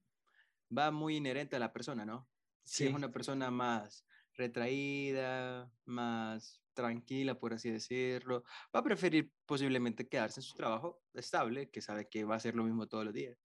va 0.77 0.91
muy 0.91 1.19
inherente 1.19 1.55
a 1.55 1.61
la 1.61 1.73
persona, 1.73 2.05
¿no? 2.05 2.29
Si 2.65 2.85
es 2.89 2.93
una 2.93 3.13
persona 3.13 3.49
más 3.53 4.05
retraída, 4.39 5.71
más 5.85 6.63
tranquila, 6.73 7.39
por 7.39 7.53
así 7.53 7.71
decirlo, 7.71 8.45
va 8.75 8.81
a 8.81 8.85
preferir 8.85 9.33
posiblemente 9.45 10.09
quedarse 10.09 10.41
en 10.41 10.45
su 10.45 10.55
trabajo 10.55 11.03
estable, 11.13 11.71
que 11.71 11.83
sabe 11.83 12.09
que 12.09 12.25
va 12.25 12.35
a 12.35 12.37
hacer 12.37 12.55
lo 12.55 12.63
mismo 12.63 12.87
todos 12.87 13.05
los 13.05 13.13
días. 13.13 13.37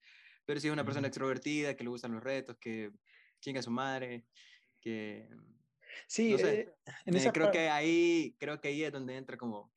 Pero 0.46 0.60
si 0.60 0.68
es 0.68 0.72
una 0.72 0.84
persona 0.84 1.08
extrovertida, 1.08 1.74
que 1.74 1.82
le 1.82 1.90
gustan 1.90 2.12
los 2.12 2.22
retos, 2.22 2.56
que 2.58 2.92
chinga 3.40 3.60
a 3.60 3.62
su 3.62 3.72
madre, 3.72 4.26
que... 4.80 5.28
Sí, 6.06 6.32
no 6.32 6.38
sé, 6.38 6.60
eh, 6.60 6.74
en 7.06 7.16
esa 7.16 7.32
creo 7.32 7.52
que 7.52 7.68
ahí 7.68 8.36
creo 8.38 8.60
que 8.60 8.68
ahí 8.68 8.82
es 8.82 8.92
donde 8.92 9.16
entra 9.16 9.36
como, 9.36 9.72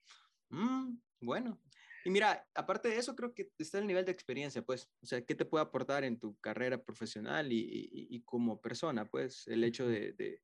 mm, 0.50 0.98
bueno. 1.22 1.62
Y 2.06 2.10
mira, 2.10 2.48
aparte 2.56 2.90
de 2.90 2.98
eso, 2.98 3.16
creo 3.16 3.34
que 3.34 3.52
está 3.60 3.78
el 3.78 3.86
nivel 3.86 4.06
de 4.06 4.12
experiencia, 4.14 4.64
pues, 4.64 4.90
o 5.02 5.06
sea, 5.06 5.24
¿qué 5.24 5.36
te 5.36 5.46
puede 5.46 5.64
aportar 5.64 6.04
en 6.04 6.20
tu 6.20 6.36
carrera 6.40 6.82
profesional 6.84 7.52
y, 7.52 7.60
y, 7.60 8.16
y 8.16 8.22
como 8.24 8.62
persona? 8.62 9.06
Pues, 9.06 9.46
el 9.48 9.64
hecho 9.64 9.88
de, 9.88 10.14
de 10.14 10.42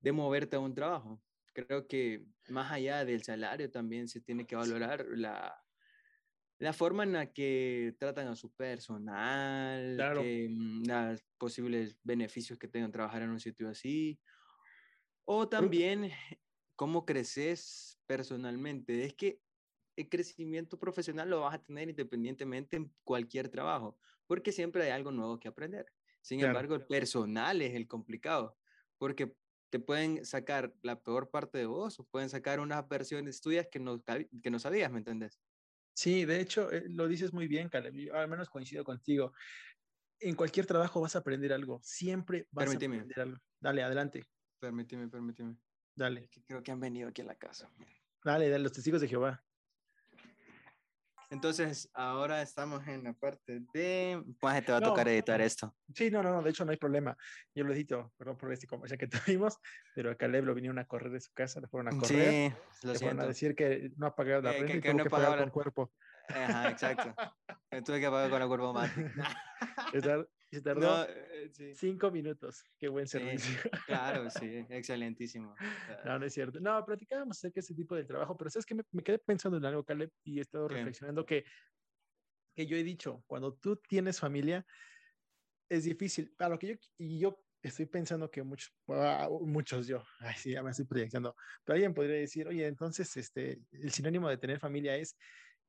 de 0.00 0.12
moverte 0.12 0.56
a 0.56 0.60
un 0.60 0.74
trabajo. 0.74 1.22
Creo 1.52 1.86
que 1.88 2.26
más 2.48 2.70
allá 2.72 3.04
del 3.04 3.22
salario 3.22 3.70
también 3.70 4.08
se 4.08 4.20
tiene 4.20 4.46
que 4.46 4.56
valorar 4.56 5.06
la, 5.10 5.64
la 6.58 6.72
forma 6.72 7.04
en 7.04 7.12
la 7.14 7.32
que 7.32 7.94
tratan 7.98 8.28
a 8.28 8.36
su 8.36 8.52
personal, 8.54 10.08
Claro. 10.08 10.12
que, 10.12 10.48
mm, 10.50 10.84
los 10.86 11.22
posibles 11.38 11.98
beneficios 12.02 12.58
que 12.58 12.68
tengan 12.68 12.92
trabajar 12.92 13.22
en 13.22 13.30
un 13.30 13.40
sitio 13.40 13.68
así, 13.68 14.20
o 15.24 15.48
también 15.48 16.10
cómo 16.76 17.04
creces 17.06 18.00
personalmente. 18.06 19.04
Es 19.04 19.14
que 19.14 19.42
el 19.96 20.08
crecimiento 20.08 20.78
profesional 20.78 21.30
lo 21.30 21.40
vas 21.40 21.54
a 21.54 21.62
tener 21.62 21.90
independientemente 21.90 22.76
en 22.76 22.94
cualquier 23.04 23.48
trabajo, 23.50 23.98
porque 24.26 24.52
siempre 24.52 24.84
hay 24.84 24.90
algo 24.90 25.12
nuevo 25.12 25.38
que 25.40 25.48
aprender. 25.48 25.86
Sin 26.22 26.40
Claro. 26.40 26.40
embargo, 26.40 26.74
el 26.74 26.86
personal 26.86 27.62
es 27.62 27.74
el 27.74 27.88
complicado, 27.88 28.58
porque 28.98 29.36
te 29.70 29.78
pueden 29.78 30.24
sacar 30.24 30.74
la 30.82 31.00
peor 31.00 31.30
parte 31.30 31.58
de 31.58 31.66
vos 31.66 31.98
o 32.00 32.04
pueden 32.04 32.28
sacar 32.28 32.60
unas 32.60 32.86
versiones 32.88 33.40
tuyas 33.40 33.68
que 33.70 33.78
no, 33.78 34.02
que 34.42 34.50
no 34.50 34.58
sabías, 34.58 34.90
¿me 34.90 34.98
entendés? 34.98 35.40
Sí, 35.94 36.24
de 36.24 36.40
hecho, 36.40 36.70
eh, 36.70 36.84
lo 36.88 37.08
dices 37.08 37.32
muy 37.32 37.46
bien, 37.48 37.68
Caleb. 37.68 37.94
Yo 37.94 38.14
al 38.14 38.28
menos 38.28 38.48
coincido 38.48 38.84
contigo. 38.84 39.32
En 40.18 40.34
cualquier 40.34 40.66
trabajo 40.66 41.00
vas 41.00 41.16
a 41.16 41.20
aprender 41.20 41.52
algo. 41.52 41.80
Siempre 41.82 42.46
vas 42.50 42.66
Permíteme. 42.66 42.96
a 42.96 42.98
aprender 43.00 43.20
algo. 43.20 43.38
Dale, 43.60 43.82
adelante. 43.82 44.24
Permíteme, 44.58 45.08
permíteme. 45.08 45.56
Dale. 45.94 46.24
Es 46.24 46.30
que 46.30 46.42
creo 46.44 46.62
que 46.62 46.72
han 46.72 46.80
venido 46.80 47.08
aquí 47.08 47.22
a 47.22 47.24
la 47.24 47.36
casa. 47.36 47.70
Dale, 48.24 48.48
dale, 48.48 48.62
los 48.62 48.72
testigos 48.72 49.00
de 49.00 49.08
Jehová. 49.08 49.44
Entonces, 51.30 51.88
ahora 51.94 52.42
estamos 52.42 52.86
en 52.88 53.04
la 53.04 53.12
parte 53.12 53.60
de... 53.72 54.20
Pues 54.40 54.64
te 54.64 54.72
va 54.72 54.78
a 54.78 54.80
No. 54.80 54.88
tocar 54.88 55.06
editar 55.08 55.40
esto. 55.40 55.74
Sí, 55.94 56.10
no, 56.10 56.22
no, 56.24 56.32
no, 56.32 56.42
de 56.42 56.50
hecho 56.50 56.64
no 56.64 56.72
hay 56.72 56.76
problema. 56.76 57.16
Yo 57.54 57.62
lo 57.62 57.72
edito, 57.72 58.12
perdón 58.18 58.36
por 58.36 58.52
este 58.52 58.66
comercial 58.66 58.98
que 58.98 59.06
tuvimos, 59.38 59.56
pero 59.94 60.10
a 60.10 60.16
Caleb 60.16 60.44
lo 60.44 60.54
vinieron 60.54 60.80
a 60.80 60.86
correr 60.86 61.12
de 61.12 61.20
su 61.20 61.32
casa, 61.32 61.60
le 61.60 61.68
fueron 61.68 61.94
a 61.94 61.98
correr, 61.98 62.52
Sí, 62.52 62.56
lo 62.82 62.92
le 62.92 62.98
fueron 62.98 63.20
a 63.20 63.26
decir 63.26 63.54
que 63.54 63.92
no 63.96 64.08
ha 64.08 64.14
pagado 64.16 64.42
la 64.42 64.50
Que- 64.50 64.58
renta 64.58 64.72
que- 64.72 64.78
y 64.78 64.80
que 64.82 64.88
tuvo 64.90 64.98
no 64.98 65.04
que 65.04 65.10
pagar 65.10 65.38
con 65.38 65.50
cuerpo. 65.50 65.92
Ajá, 66.28 66.68
exacto. 66.70 67.14
Me 67.70 67.82
tuve 67.82 68.00
que 68.00 68.10
pagar 68.10 68.28
con 68.28 68.40
la 68.40 68.46
curva 68.48 68.72
mate. 68.72 69.12
Se 70.50 70.60
tar- 70.62 70.74
se 70.76 70.80
tardó 70.80 70.80
No, 70.80 71.04
eh, 71.04 71.50
sí. 71.52 71.72
cinco 71.74 72.10
minutos. 72.10 72.64
Qué 72.78 72.88
buen 72.88 73.06
Sí, 73.06 73.18
servicio. 73.18 73.60
Claro, 73.86 74.28
sí, 74.30 74.66
excelentísimo. 74.70 75.56
No, 76.04 76.18
no 76.18 76.26
es 76.26 76.32
cierto. 76.34 76.60
No, 76.60 76.84
platicábamos 76.84 77.38
acerca 77.38 77.56
de 77.56 77.60
ese 77.60 77.74
tipo 77.74 77.94
de 77.94 78.04
trabajo, 78.04 78.36
pero 78.36 78.50
sabes 78.50 78.66
que 78.66 78.74
me, 78.74 78.82
me 78.92 79.02
quedé 79.02 79.18
pensando 79.18 79.58
en 79.58 79.64
algo, 79.64 79.84
Caleb, 79.84 80.10
y 80.24 80.38
he 80.38 80.42
estado 80.42 80.68
¿Qué? 80.68 80.74
reflexionando 80.74 81.24
que, 81.24 81.44
que 82.54 82.66
yo 82.66 82.76
he 82.76 82.82
dicho, 82.82 83.22
cuando 83.26 83.54
tú 83.56 83.76
tienes 83.76 84.20
familia, 84.20 84.66
es 85.68 85.84
difícil. 85.84 86.34
A 86.38 86.48
lo 86.48 86.58
que 86.58 86.66
yo, 86.68 86.74
y 86.98 87.18
yo 87.20 87.44
estoy 87.62 87.86
pensando 87.86 88.30
que 88.30 88.42
muchos, 88.42 88.72
muchos 89.42 89.86
yo, 89.86 90.02
ay, 90.20 90.34
sí, 90.36 90.52
ya 90.52 90.62
me 90.62 90.70
estoy 90.70 90.86
proyectando, 90.86 91.34
pero 91.64 91.74
alguien 91.74 91.94
podría 91.94 92.16
decir, 92.16 92.46
oye, 92.48 92.66
entonces, 92.66 93.16
este, 93.16 93.60
el 93.70 93.90
sinónimo 93.92 94.28
de 94.28 94.38
tener 94.38 94.58
familia 94.58 94.96
es 94.96 95.16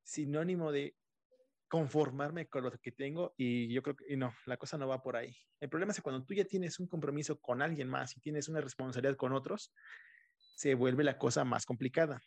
sinónimo 0.04 0.72
de 0.72 0.96
conformarme 1.72 2.50
con 2.50 2.66
lo 2.66 2.72
que 2.82 2.92
tengo 2.92 3.34
y 3.38 3.74
yo 3.74 3.82
creo 3.82 3.96
que 3.96 4.18
no, 4.18 4.36
la 4.46 4.58
cosa 4.58 4.78
no 4.78 4.90
va 4.90 5.02
por 5.02 5.16
ahí. 5.16 5.34
El 5.62 5.70
problema 5.70 5.92
es 5.92 5.96
que 6.00 6.02
cuando 6.02 6.26
tú 6.26 6.34
ya 6.34 6.44
tienes 6.44 6.82
un 6.82 6.88
compromiso 6.88 7.40
con 7.40 7.62
alguien 7.62 7.88
más 7.88 8.18
y 8.18 8.20
tienes 8.20 8.50
una 8.50 8.60
responsabilidad 8.60 9.16
con 9.16 9.32
otros, 9.32 9.74
se 10.58 10.76
vuelve 10.76 11.06
la 11.06 11.18
cosa 11.18 11.46
más 11.46 11.66
complicada. 11.66 12.22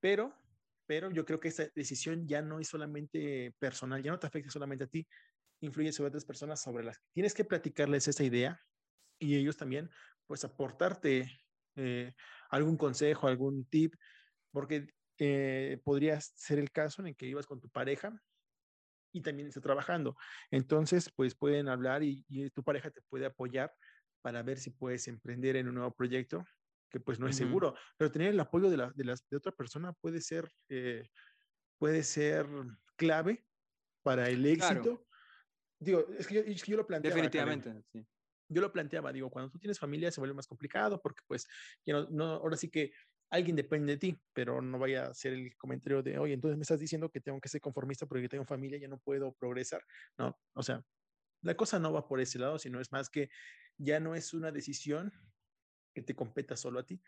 Pero, 0.00 0.34
pero 0.86 1.08
yo 1.12 1.24
creo 1.24 1.38
que 1.38 1.46
esta 1.46 1.68
decisión 1.72 2.26
ya 2.26 2.42
no 2.42 2.58
es 2.58 2.66
solamente 2.66 3.54
personal, 3.60 4.02
ya 4.02 4.10
no 4.10 4.18
te 4.18 4.26
afecta 4.26 4.50
solamente 4.50 4.82
a 4.82 4.88
ti, 4.88 5.06
influye 5.60 5.92
sobre 5.92 6.08
otras 6.08 6.24
personas 6.24 6.60
sobre 6.60 6.82
las 6.82 6.98
que 6.98 7.06
tienes 7.12 7.34
que 7.34 7.44
platicarles 7.44 8.08
esa 8.08 8.24
idea 8.24 8.60
y 9.20 9.36
ellos 9.36 9.56
también, 9.56 9.88
pues 10.26 10.44
aportarte 10.44 11.30
eh, 11.76 12.12
algún 12.50 12.76
consejo, 12.76 13.28
algún 13.28 13.66
tip, 13.66 13.94
porque 14.50 14.88
eh, 15.18 15.80
podría 15.84 16.20
ser 16.20 16.58
el 16.58 16.72
caso 16.72 17.02
en 17.02 17.08
el 17.08 17.16
que 17.16 17.26
ibas 17.26 17.46
con 17.46 17.60
tu 17.60 17.68
pareja 17.68 18.20
y 19.18 19.22
también 19.22 19.48
está 19.48 19.60
trabajando. 19.60 20.16
Entonces, 20.50 21.10
pues 21.14 21.34
pueden 21.34 21.68
hablar 21.68 22.02
y, 22.02 22.24
y 22.28 22.50
tu 22.50 22.62
pareja 22.64 22.90
te 22.90 23.02
puede 23.02 23.26
apoyar 23.26 23.74
para 24.22 24.42
ver 24.42 24.58
si 24.58 24.70
puedes 24.70 25.06
emprender 25.08 25.56
en 25.56 25.68
un 25.68 25.74
nuevo 25.76 25.94
proyecto 25.94 26.44
que 26.90 27.00
pues 27.00 27.20
no 27.20 27.28
es 27.28 27.36
Ujú. 27.36 27.46
seguro, 27.46 27.74
pero 27.98 28.10
tener 28.10 28.30
el 28.30 28.40
apoyo 28.40 28.70
de, 28.70 28.76
la, 28.78 28.90
de, 28.94 29.04
las, 29.04 29.28
de 29.28 29.36
otra 29.36 29.52
persona 29.52 29.92
puede 29.92 30.20
ser, 30.22 30.50
eh, 30.70 31.06
puede 31.78 32.02
ser 32.02 32.46
clave 32.96 33.46
para 34.02 34.28
el 34.30 34.44
Claro. 34.46 34.80
éxito. 34.80 35.06
Digo, 35.80 36.06
es 36.18 36.26
que 36.26 36.34
yo, 36.34 36.40
es 36.40 36.64
que 36.64 36.72
yo 36.72 36.76
lo 36.76 36.86
planteaba. 36.86 37.16
Definitivamente, 37.16 37.82
sí. 37.92 38.06
Yo 38.50 38.62
lo 38.62 38.72
planteaba, 38.72 39.12
digo, 39.12 39.30
cuando 39.30 39.50
tú 39.50 39.58
tienes 39.58 39.78
familia 39.78 40.10
se 40.10 40.20
vuelve 40.20 40.34
más 40.34 40.46
complicado 40.46 41.00
porque 41.02 41.20
pues, 41.26 41.46
ya 41.84 41.94
no, 41.94 42.08
no, 42.10 42.24
ahora 42.24 42.56
sí 42.56 42.70
que 42.70 42.92
alguien 43.30 43.56
depende 43.56 43.92
de 43.92 43.98
ti, 43.98 44.20
pero 44.32 44.62
no 44.62 44.78
vaya 44.78 45.06
a 45.06 45.14
ser 45.14 45.34
el 45.34 45.56
comentario 45.56 46.02
de, 46.02 46.18
oye, 46.18 46.34
entonces 46.34 46.56
me 46.56 46.62
estás 46.62 46.80
diciendo 46.80 47.10
que 47.10 47.20
tengo 47.20 47.40
que 47.40 47.48
ser 47.48 47.60
conformista 47.60 48.06
porque 48.06 48.28
tengo 48.28 48.44
familia, 48.44 48.78
ya 48.78 48.88
no 48.88 48.98
puedo 48.98 49.32
progresar. 49.34 49.82
No, 50.16 50.38
o 50.54 50.62
sea, 50.62 50.82
la 51.42 51.54
cosa 51.54 51.78
no 51.78 51.92
va 51.92 52.08
por 52.08 52.20
ese 52.20 52.38
lado, 52.38 52.58
sino 52.58 52.80
es 52.80 52.90
más 52.92 53.10
que 53.10 53.30
ya 53.76 54.00
no 54.00 54.14
es 54.14 54.34
una 54.34 54.50
decisión 54.50 55.12
que 55.94 56.02
te 56.02 56.14
competa 56.14 56.56
solo 56.56 56.80
a 56.80 56.86
ti, 56.86 57.00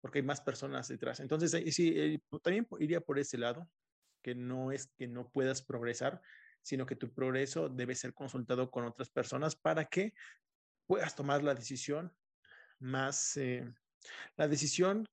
porque 0.00 0.20
hay 0.20 0.24
más 0.24 0.40
personas 0.40 0.88
detrás. 0.88 1.20
Entonces, 1.20 1.50
sí, 1.74 1.92
eh, 1.96 2.20
también 2.42 2.66
iría 2.78 3.00
por 3.00 3.18
ese 3.18 3.38
lado, 3.38 3.68
que 4.22 4.34
no 4.34 4.72
es 4.72 4.92
que 4.96 5.06
no 5.06 5.30
puedas 5.30 5.62
progresar, 5.62 6.20
sino 6.62 6.86
que 6.86 6.96
tu 6.96 7.12
progreso 7.12 7.68
debe 7.68 7.94
ser 7.94 8.14
consultado 8.14 8.70
con 8.70 8.84
otras 8.84 9.10
personas 9.10 9.56
para 9.56 9.86
que 9.86 10.14
puedas 10.86 11.14
tomar 11.14 11.42
la 11.42 11.54
decisión 11.54 12.14
más, 12.78 13.36
eh, 13.36 13.64
la 14.36 14.48
decisión 14.48 15.06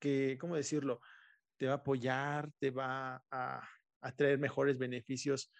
que, 0.00 0.36
¿cómo 0.40 0.56
decirlo? 0.56 1.00
Te 1.56 1.66
va 1.66 1.72
a 1.72 1.76
apoyar, 1.76 2.50
te 2.58 2.70
va 2.70 3.22
a, 3.30 3.68
a 4.00 4.12
traer 4.16 4.38
mejores 4.38 4.78
beneficios 4.78 5.52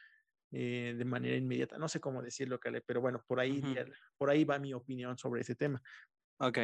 eh, 0.51 0.95
de 0.99 1.05
manera 1.05 1.37
inmediata. 1.37 1.79
No 1.79 1.89
sé 1.89 2.01
cómo 2.01 2.23
decirlo, 2.23 2.59
Caleb, 2.59 2.83
pero 2.87 3.01
bueno, 3.01 3.23
por 3.27 3.39
ahí, 3.39 3.59
Ujú. 3.59 3.69
iría- 3.69 3.87
por 4.19 4.31
ahí 4.31 4.45
va 4.45 4.59
mi 4.59 4.75
opinión 4.75 5.17
sobre 5.19 5.43
ese 5.43 5.55
tema. 5.55 5.81
Ok. 6.39 6.59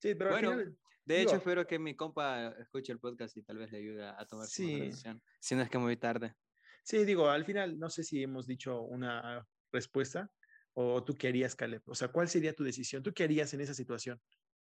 Sí, 0.00 0.14
pero 0.14 0.30
Bueno, 0.30 0.50
al 0.52 0.58
final, 0.60 0.78
De 1.04 1.20
hecho, 1.22 1.30
Digo- 1.30 1.38
espero 1.38 1.66
que 1.66 1.78
mi 1.78 1.96
compa 1.96 2.48
escuche 2.60 2.92
el 2.92 3.00
podcast 3.00 3.34
y 3.38 3.42
tal 3.42 3.56
vez 3.56 3.72
le 3.72 3.78
ayude 3.78 4.06
a 4.06 4.24
tomar 4.26 4.46
su 4.46 4.62
Sí. 4.62 4.78
decisión. 4.80 5.22
Si 5.40 5.54
no 5.54 5.62
es 5.62 5.70
que 5.70 5.78
muy 5.78 5.96
tarde. 5.96 6.34
sí, 6.84 7.04
digo, 7.04 7.28
al 7.30 7.44
final 7.46 7.78
no 7.78 7.88
sé 7.90 8.02
si 8.04 8.22
hemos 8.22 8.46
dicho 8.46 8.80
una 8.82 9.46
respuesta 9.72 10.30
o 10.74 11.02
tú 11.04 11.14
qué 11.14 11.28
harías, 11.28 11.54
Caleb. 11.56 11.82
O 11.86 11.94
sea, 11.94 12.08
¿cuál 12.08 12.28
sería 12.28 12.52
tu 12.54 12.62
decisión? 12.64 13.02
¿Tú 13.02 13.12
qué 13.12 13.24
harías 13.24 13.52
en 13.54 13.60
esa 13.62 13.74
situación? 13.74 14.20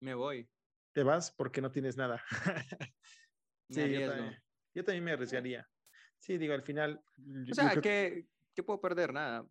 Me 0.00 0.14
voy. 0.14 0.48
¿Te 0.96 1.02
vas 1.02 1.30
porque 1.30 1.60
no 1.60 1.70
tienes 1.70 1.98
nada? 1.98 2.24
Sí, 3.68 3.92
yo 3.92 4.06
también, 4.06 4.42
yo 4.74 4.84
también 4.84 5.04
me 5.04 5.12
arriesgaría. 5.12 5.68
Sí, 6.20 6.38
digo, 6.38 6.54
al 6.54 6.62
final. 6.62 7.02
yo- 7.16 7.52
O 7.52 7.54
sea, 7.54 7.70
creo- 7.72 7.82
¿qué, 7.82 8.28
¿qué 8.54 8.62
puedo 8.62 8.80
perder? 8.80 9.12
Nada. 9.12 9.46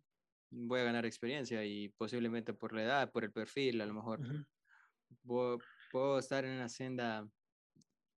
Voy 0.50 0.80
a 0.80 0.84
ganar 0.84 1.06
experiencia 1.06 1.64
y 1.64 1.90
posiblemente 1.90 2.52
por 2.52 2.72
la 2.72 2.82
edad, 2.82 3.12
por 3.12 3.22
el 3.22 3.30
perfil, 3.30 3.80
a 3.80 3.86
lo 3.86 3.94
mejor 3.94 4.20
Ujú. 4.22 4.44
puedo, 5.22 5.58
puedo 5.92 6.18
estar 6.18 6.44
en 6.44 6.52
una 6.56 6.68
senda 6.68 7.28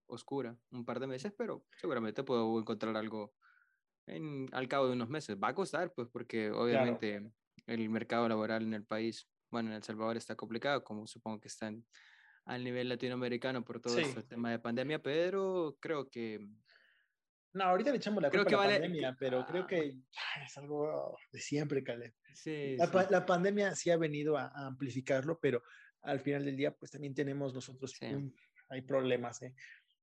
oscura 0.08 0.58
un 0.72 0.84
par 0.86 1.00
de 1.00 1.06
meses, 1.06 1.32
pero 1.38 1.68
seguramente 1.78 2.24
puedo 2.24 2.58
encontrar 2.60 2.98
algo 2.98 3.36
en, 4.08 4.48
al 4.54 4.68
cabo 4.68 4.88
de 4.88 4.94
unos 4.94 5.10
meses. 5.10 5.38
Va 5.38 5.50
a 5.50 5.54
costar, 5.54 5.94
pues, 5.94 6.08
porque 6.12 6.50
obviamente 6.50 7.32
el 7.68 7.90
mercado 7.92 8.28
laboral 8.28 8.64
en 8.64 8.74
el 8.74 8.86
país, 8.86 9.30
bueno, 9.52 9.70
en 9.70 9.76
El 9.76 9.84
Salvador 9.84 10.18
está 10.18 10.36
complicado, 10.36 10.84
como 10.84 11.06
supongo 11.06 11.42
que 11.42 11.50
está 11.50 11.68
en- 11.68 11.86
al 12.46 12.64
nivel 12.64 12.90
latinoamericano 12.90 13.64
por 13.64 13.80
todo 13.82 13.96
Sí. 13.96 14.02
este 14.02 14.24
tema 14.24 14.52
de 14.52 14.60
pandemia, 14.60 15.02
pero 15.02 15.78
creo 15.80 16.10
que 16.10 16.48
No, 17.54 17.64
ahorita 17.64 17.90
le 17.92 17.98
echamos 17.98 18.22
la 18.22 18.30
Creo 18.30 18.44
culpa 18.44 18.50
que 18.50 18.56
a 18.56 18.58
la 18.60 18.64
vale- 18.66 18.80
pandemia, 18.82 19.12
que- 19.12 19.18
pero 19.20 19.46
creo 19.46 19.64
ah. 19.64 19.68
que 19.68 19.76
ay, 19.78 20.46
es 20.46 20.58
algo 20.58 21.18
de 21.32 21.40
siempre, 21.40 21.84
Caleb. 21.84 22.14
sí, 22.34 22.76
La, 22.78 22.86
sí. 22.86 22.92
pa- 22.94 23.08
la 23.10 23.26
pandemia 23.26 23.74
sí 23.76 23.90
ha 23.90 23.98
venido 23.98 24.38
a, 24.38 24.48
a 24.48 24.68
amplificarlo, 24.68 25.40
pero 25.40 25.64
al 26.02 26.20
final 26.20 26.46
del 26.46 26.56
día, 26.58 26.76
pues 26.76 26.92
también 26.92 27.14
tenemos 27.16 27.54
nosotros, 27.54 27.94
un- 28.02 28.36
hay 28.70 28.82
problemas, 28.84 29.42
¿eh? 29.42 29.56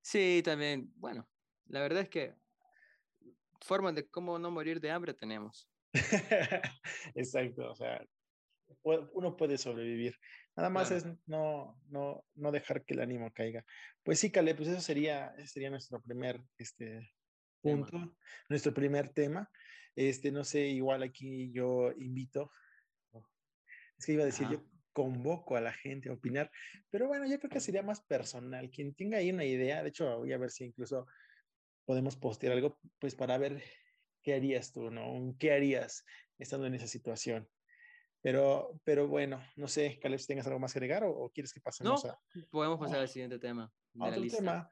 Sí, 0.03 0.43
también, 0.45 0.93
bueno, 0.97 1.29
la 1.67 1.81
verdad 1.81 2.03
es 2.03 2.09
que 2.09 2.35
formas 3.61 3.95
de 3.95 4.09
cómo 4.09 4.39
no 4.39 4.51
morir 4.51 4.81
de 4.81 4.91
hambre 4.91 5.15
tenemos. 5.15 5.69
Exacto, 7.15 7.71
o 7.71 7.75
sea, 7.77 8.05
uno 8.83 9.37
puede 9.37 9.59
sobrevivir. 9.59 10.17
Nada 10.57 10.71
más 10.71 10.89
Claro. 10.89 11.11
es 11.11 11.19
no, 11.27 11.81
no, 11.89 12.25
no 12.35 12.53
dejar 12.53 12.85
que 12.85 12.95
el 12.95 13.01
ánimo 13.01 13.33
caiga. 13.33 13.65
Pues 14.03 14.21
sí, 14.21 14.31
Caleb, 14.31 14.57
pues 14.57 14.69
eso 14.69 14.81
sería, 14.81 15.35
ese 15.37 15.49
sería 15.49 15.71
nuestro 15.71 16.01
primer 16.03 16.43
este, 16.59 17.13
Tema. 17.63 17.87
punto, 17.87 18.17
nuestro 18.49 18.73
primer 18.73 19.11
tema. 19.11 19.51
Este, 19.95 20.31
no 20.31 20.45
sé, 20.45 20.67
igual 20.69 21.03
aquí 21.03 21.51
yo 21.53 21.91
invito, 21.93 22.51
es 23.99 24.05
que 24.07 24.13
iba 24.13 24.23
a 24.23 24.27
decir, 24.27 24.49
yo 24.51 24.63
convoco 24.93 25.57
a 25.57 25.61
la 25.61 25.73
gente 25.73 26.09
a 26.09 26.13
opinar, 26.13 26.51
pero 26.91 27.07
bueno, 27.07 27.27
yo 27.27 27.39
creo 27.39 27.51
que 27.51 27.61
sería 27.61 27.83
más 27.83 28.03
personal. 28.03 28.71
Quien 28.71 28.95
tenga 28.95 29.19
ahí 29.19 29.31
una 29.31 29.45
idea, 29.45 29.83
de 29.83 29.89
hecho, 29.89 30.19
voy 30.19 30.33
a 30.33 30.39
ver 30.39 30.51
si 30.51 30.65
incluso 30.65 31.07
podemos 31.87 32.17
postear 32.17 32.53
algo, 32.53 32.79
pues 32.99 33.15
para 33.15 33.39
ver 33.39 33.63
qué 34.23 34.35
harías 34.35 34.73
tú, 34.73 34.91
¿no? 34.91 35.35
¿Qué 35.39 35.53
harías 35.53 36.05
estando 36.39 36.67
en 36.67 36.75
esa 36.75 36.87
situación? 36.87 37.49
Pero, 38.27 38.81
pero 38.83 39.07
bueno, 39.07 39.41
no 39.55 39.69
sé, 39.69 40.01
Caleb, 40.03 40.19
si 40.19 40.27
tengas 40.27 40.49
algo 40.49 40.59
más 40.59 40.73
que 40.73 40.81
agregar 40.81 41.05
o, 41.05 41.13
o 41.13 41.31
quieres 41.31 41.53
que 41.53 41.61
No, 41.61 41.63
pasemos 41.63 42.05
a, 42.07 42.19
podemos 42.51 42.81
pasar 42.81 42.97
Ah. 42.99 43.03
al 43.03 43.09
siguiente 43.09 43.39
tema 43.39 43.73
de 43.93 44.01
la 44.01 44.07
otro 44.09 44.21
lista. 44.21 44.39
tema, 44.39 44.71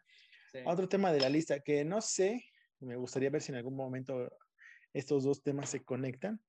Sí. 0.51 0.59
otro 0.67 0.89
tema 0.89 1.13
de 1.13 1.21
la 1.21 1.29
lista, 1.29 1.61
que 1.61 1.85
no 1.85 2.01
sé, 2.01 2.43
Me 2.81 2.97
gustaría 2.97 3.31
ver 3.31 3.41
si 3.43 3.53
en 3.53 3.57
algún 3.59 3.77
momento 3.77 4.29
estos 4.93 5.23
dos 5.23 5.41
temas 5.45 5.71
se 5.71 5.85
conectan, 5.85 6.43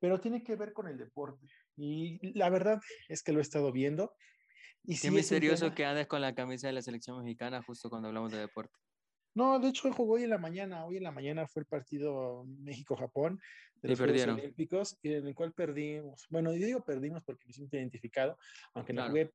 pero 0.00 0.20
tiene 0.20 0.42
que 0.42 0.56
ver 0.56 0.72
con 0.72 0.88
el 0.88 0.98
deporte. 0.98 1.46
Y 1.76 2.36
la 2.36 2.50
verdad 2.50 2.80
es 3.08 3.22
que 3.22 3.30
lo 3.32 3.38
he 3.38 3.42
estado 3.42 3.70
viendo. 3.70 4.12
Y 4.82 4.98
Qué 4.98 5.12
misterioso 5.12 5.72
que 5.72 5.84
andes 5.84 6.08
con 6.08 6.20
la 6.20 6.34
camisa 6.34 6.66
de 6.66 6.72
la 6.72 6.82
selección 6.82 7.22
mexicana 7.22 7.62
justo 7.62 7.88
cuando 7.88 8.08
hablamos 8.08 8.32
de 8.32 8.38
deporte. 8.38 8.74
No, 9.34 9.58
de 9.58 9.68
hecho 9.68 9.92
jugó 9.92 10.14
hoy 10.14 10.24
en 10.24 10.30
la 10.30 10.38
mañana. 10.38 10.84
Hoy 10.84 10.96
en 10.96 11.04
la 11.04 11.12
mañana 11.12 11.46
fue 11.46 11.62
el 11.62 11.66
partido 11.66 12.44
México-Japón 12.62 13.40
de 13.76 13.88
los 13.88 13.98
Juegos 13.98 14.26
Olímpicos, 14.26 14.98
en 15.02 15.26
el 15.26 15.34
cual 15.34 15.52
perdimos. 15.52 16.26
Bueno, 16.28 16.52
yo 16.52 16.66
digo 16.66 16.84
perdimos 16.84 17.22
porque 17.24 17.46
me 17.46 17.52
siento 17.52 17.76
identificado, 17.76 18.36
aunque 18.74 18.92
no 18.92 19.06
jugué, 19.06 19.32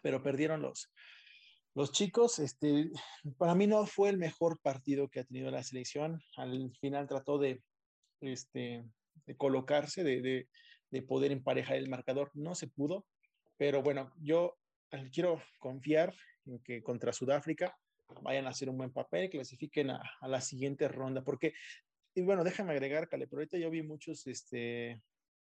pero 0.00 0.22
perdieron 0.22 0.62
los, 0.62 0.90
los 1.74 1.92
chicos. 1.92 2.38
Este, 2.38 2.90
para 3.36 3.54
mí 3.54 3.66
no 3.66 3.84
fue 3.86 4.10
el 4.10 4.18
mejor 4.18 4.60
partido 4.60 5.08
que 5.08 5.20
ha 5.20 5.24
tenido 5.24 5.50
la 5.50 5.62
selección. 5.62 6.22
Al 6.36 6.72
final 6.80 7.08
trató 7.08 7.38
de, 7.38 7.60
este, 8.20 8.84
de 9.26 9.36
colocarse, 9.36 10.04
de, 10.04 10.22
de, 10.22 10.48
de 10.90 11.02
poder 11.02 11.32
emparejar 11.32 11.76
el 11.76 11.88
marcador. 11.88 12.30
No 12.34 12.54
se 12.54 12.68
pudo, 12.68 13.04
pero 13.56 13.82
bueno, 13.82 14.12
yo 14.20 14.56
quiero 15.12 15.42
confiar 15.58 16.14
en 16.46 16.60
que 16.60 16.82
contra 16.82 17.12
Sudáfrica 17.12 17.76
vayan 18.22 18.46
a 18.46 18.50
hacer 18.50 18.68
un 18.68 18.76
buen 18.76 18.92
papel, 18.92 19.30
clasifiquen 19.30 19.90
a, 19.90 20.02
a 20.20 20.28
la 20.28 20.40
siguiente 20.40 20.88
ronda, 20.88 21.22
porque, 21.22 21.54
y 22.14 22.22
bueno, 22.22 22.44
déjame 22.44 22.72
agregar, 22.72 23.08
Cale, 23.08 23.26
pero 23.26 23.40
ahorita 23.40 23.58
yo 23.58 23.70
vi 23.70 23.82
muchos, 23.82 24.26
este, 24.26 25.00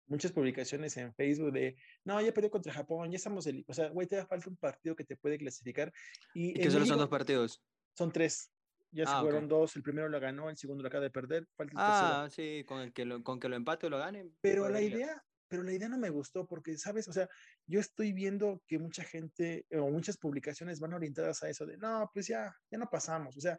muchas 0.07 0.31
publicaciones 0.31 0.95
en 0.97 1.13
Facebook 1.13 1.51
de, 1.51 1.75
no, 2.03 2.21
ya 2.21 2.33
perdió 2.33 2.49
contra 2.49 2.73
Japón, 2.73 3.11
ya 3.11 3.17
estamos, 3.17 3.47
el, 3.47 3.65
o 3.67 3.73
sea, 3.73 3.89
güey, 3.89 4.07
te 4.07 4.15
da 4.15 4.25
falta 4.25 4.49
un 4.49 4.57
partido 4.57 4.95
que 4.95 5.03
te 5.03 5.15
puede 5.15 5.37
clasificar. 5.37 5.91
¿Y, 6.33 6.49
¿Y 6.49 6.53
que 6.53 6.71
solo 6.71 6.85
son 6.85 6.97
dos 6.97 7.09
partidos? 7.09 7.61
Son 7.93 8.11
tres. 8.11 8.51
Ya 8.91 9.05
se 9.05 9.11
ah, 9.11 9.21
fueron 9.21 9.49
dos, 9.49 9.75
el 9.75 9.83
primero 9.83 10.07
lo 10.07 10.19
ganó, 10.21 10.49
el 10.49 10.55
segundo 10.55 10.81
lo 10.81 10.87
acaba 10.87 11.03
de 11.03 11.09
perder. 11.09 11.47
Falta 11.57 11.73
el 11.73 11.77
ah, 11.79 12.27
sí, 12.31 12.63
con, 12.65 12.79
el 12.79 12.93
que 12.93 13.03
lo, 13.03 13.21
con 13.23 13.41
que 13.41 13.49
lo 13.49 13.57
empate 13.57 13.87
o 13.87 13.89
lo 13.89 13.97
gane. 13.97 14.29
Pero 14.39 14.69
la 14.69 14.81
idea, 14.81 15.21
pero 15.47 15.63
la 15.63 15.73
idea 15.73 15.89
no 15.89 15.97
me 15.97 16.09
gustó 16.09 16.45
porque, 16.45 16.77
¿sabes? 16.77 17.07
O 17.07 17.13
sea, 17.13 17.27
yo 17.65 17.79
estoy 17.79 18.13
viendo 18.13 18.61
que 18.67 18.79
mucha 18.79 19.03
gente 19.03 19.65
o 19.71 19.89
muchas 19.89 20.17
publicaciones 20.17 20.79
van 20.79 20.93
orientadas 20.93 21.43
a 21.43 21.49
eso 21.49 21.65
de, 21.65 21.77
no, 21.77 22.09
pues 22.13 22.27
ya, 22.27 22.55
ya 22.69 22.77
no 22.77 22.89
pasamos. 22.89 23.37
O 23.37 23.41
sea, 23.41 23.57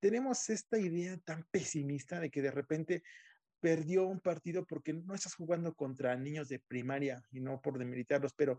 tenemos 0.00 0.48
esta 0.50 0.78
idea 0.78 1.16
tan 1.18 1.44
pesimista 1.50 2.20
de 2.20 2.30
que 2.30 2.42
de 2.42 2.50
repente 2.50 3.02
perdió 3.60 4.06
un 4.06 4.20
partido 4.20 4.64
porque 4.64 4.92
no 4.92 5.14
estás 5.14 5.34
jugando 5.34 5.74
contra 5.74 6.16
niños 6.16 6.48
de 6.48 6.60
primaria 6.60 7.22
y 7.30 7.40
no 7.40 7.60
por 7.60 7.78
demeritarlos, 7.78 8.32
pero 8.34 8.58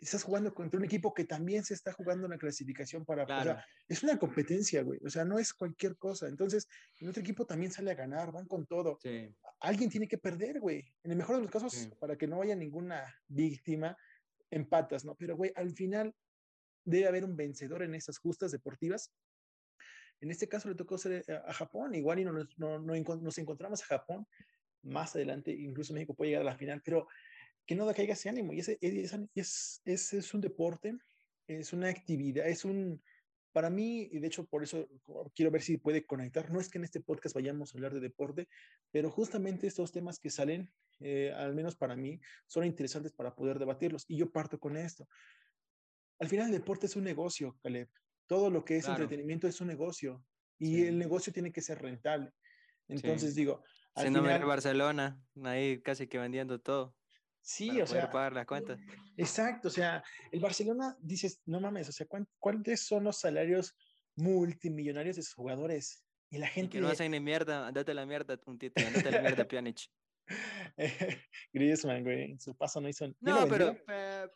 estás 0.00 0.22
jugando 0.22 0.54
contra 0.54 0.78
un 0.78 0.84
equipo 0.84 1.12
que 1.12 1.24
también 1.24 1.64
se 1.64 1.74
está 1.74 1.92
jugando 1.92 2.26
una 2.26 2.38
clasificación 2.38 3.04
para... 3.04 3.24
O 3.24 3.42
sea, 3.42 3.64
es 3.86 4.02
una 4.02 4.18
competencia, 4.18 4.82
güey. 4.82 4.98
O 5.04 5.10
sea, 5.10 5.24
no 5.24 5.38
es 5.38 5.52
cualquier 5.52 5.96
cosa. 5.96 6.28
Entonces, 6.28 6.68
el 6.98 7.08
otro 7.08 7.20
equipo 7.20 7.44
también 7.44 7.70
sale 7.70 7.90
a 7.90 7.94
ganar, 7.94 8.32
van 8.32 8.46
con 8.46 8.66
todo. 8.66 8.98
Alguien 9.60 9.90
tiene 9.90 10.08
que 10.08 10.18
perder, 10.18 10.60
güey. 10.60 10.92
En 11.02 11.10
el 11.10 11.16
mejor 11.18 11.36
de 11.36 11.42
los 11.42 11.50
casos, 11.50 11.90
para 11.98 12.16
que 12.16 12.26
no 12.26 12.40
haya 12.40 12.56
ninguna 12.56 13.14
víctima, 13.28 13.96
empatas, 14.50 15.04
¿no? 15.04 15.14
Pero, 15.16 15.36
güey, 15.36 15.52
al 15.54 15.70
final 15.72 16.14
debe 16.84 17.06
haber 17.06 17.24
un 17.24 17.36
vencedor 17.36 17.82
en 17.82 17.94
esas 17.94 18.18
justas 18.18 18.52
deportivas. 18.52 19.12
En 20.20 20.30
este 20.30 20.48
caso 20.48 20.68
le 20.68 20.74
tocó 20.74 20.98
ser 20.98 21.24
eh, 21.26 21.40
a, 21.46 21.52
Japón. 21.52 21.94
Igual 21.94 22.20
y 22.20 22.24
no, 22.24 22.32
no, 22.32 22.78
no, 22.78 22.94
nos 23.20 23.38
encontramos 23.38 23.82
a 23.82 23.86
Japón. 23.86 24.26
Más 24.82 25.14
adelante, 25.14 25.50
incluso 25.52 25.92
México 25.92 26.14
puede 26.14 26.30
llegar 26.30 26.42
a 26.46 26.52
la 26.52 26.56
final, 26.56 26.80
pero 26.82 27.06
que 27.66 27.74
no 27.74 27.86
decaiga 27.86 28.14
ese 28.14 28.28
ánimo. 28.28 28.52
Y 28.52 28.60
ese, 28.60 28.78
es, 28.80 29.80
es, 29.84 30.12
es 30.12 30.34
un 30.34 30.40
deporte, 30.40 30.98
es 31.46 31.72
una 31.72 31.88
actividad, 31.88 32.46
es 32.48 32.64
un, 32.64 33.02
para 33.52 33.70
mí, 33.70 34.08
y 34.12 34.18
de 34.18 34.26
hecho 34.26 34.46
por 34.46 34.62
eso 34.62 34.88
quiero 35.34 35.50
ver 35.50 35.62
si 35.62 35.76
puede 35.76 36.06
conectar, 36.06 36.50
no 36.50 36.60
es 36.60 36.68
que 36.68 36.78
en 36.78 36.84
este 36.84 37.00
podcast 37.00 37.34
vayamos 37.34 37.74
a 37.74 37.78
hablar 37.78 37.92
de 37.92 38.00
deporte, 38.00 38.48
pero 38.90 39.10
justamente 39.10 39.66
estos 39.66 39.92
temas 39.92 40.18
que 40.18 40.30
salen, 40.30 40.72
eh, 41.00 41.32
al 41.34 41.54
menos 41.54 41.76
para 41.76 41.96
mí, 41.96 42.20
son 42.46 42.64
interesantes 42.64 43.12
para 43.12 43.34
poder 43.34 43.58
debatirlos. 43.58 44.04
Y 44.08 44.16
yo 44.16 44.30
parto 44.30 44.58
con 44.58 44.76
esto. 44.76 45.08
Al 46.18 46.28
final 46.28 46.46
el 46.46 46.52
deporte 46.52 46.86
es 46.86 46.96
un 46.96 47.04
negocio, 47.04 47.58
Caleb. 47.62 47.88
Todo 48.26 48.50
lo 48.50 48.64
que 48.64 48.76
es 48.76 48.86
entretenimiento 48.86 49.48
es 49.48 49.60
un 49.60 49.66
negocio 49.66 50.24
y 50.58 50.84
el 50.84 50.98
negocio 50.98 51.32
tiene 51.32 51.50
que 51.50 51.62
ser 51.62 51.80
rentable. 51.80 52.30
Entonces 52.86 53.34
digo... 53.34 53.64
Al 53.94 54.06
final, 54.06 54.44
Barcelona, 54.44 55.20
ahí 55.42 55.80
casi 55.82 56.06
que 56.06 56.18
vendiendo 56.18 56.60
todo. 56.60 56.94
Sí, 57.42 57.80
o 57.80 57.86
sea. 57.86 58.10
pagar 58.10 58.32
las 58.32 58.46
cuentas. 58.46 58.78
Exacto, 59.16 59.68
o 59.68 59.70
sea, 59.70 60.02
el 60.30 60.40
Barcelona 60.40 60.96
dices, 61.00 61.40
no 61.46 61.60
mames, 61.60 61.88
o 61.88 61.92
sea, 61.92 62.06
¿cuántos 62.38 62.80
son 62.80 63.04
los 63.04 63.18
salarios 63.18 63.74
multimillonarios 64.16 65.16
de 65.16 65.22
sus 65.22 65.34
jugadores? 65.34 66.04
Y 66.30 66.38
la 66.38 66.46
gente. 66.46 66.76
que 66.76 66.80
no 66.80 66.88
hacen 66.88 67.10
ni 67.10 67.20
mierda, 67.20 67.72
date 67.72 67.92
la 67.94 68.06
mierda, 68.06 68.38
un 68.46 68.58
título, 68.58 68.88
date 68.90 69.10
la 69.10 69.20
mierda, 69.20 69.44
Pjanic. 69.46 69.90
Griezmann, 71.52 72.04
güey, 72.04 72.38
su 72.38 72.56
paso 72.56 72.80
no 72.80 72.88
hizo. 72.88 73.12
No, 73.20 73.48
pero, 73.48 73.76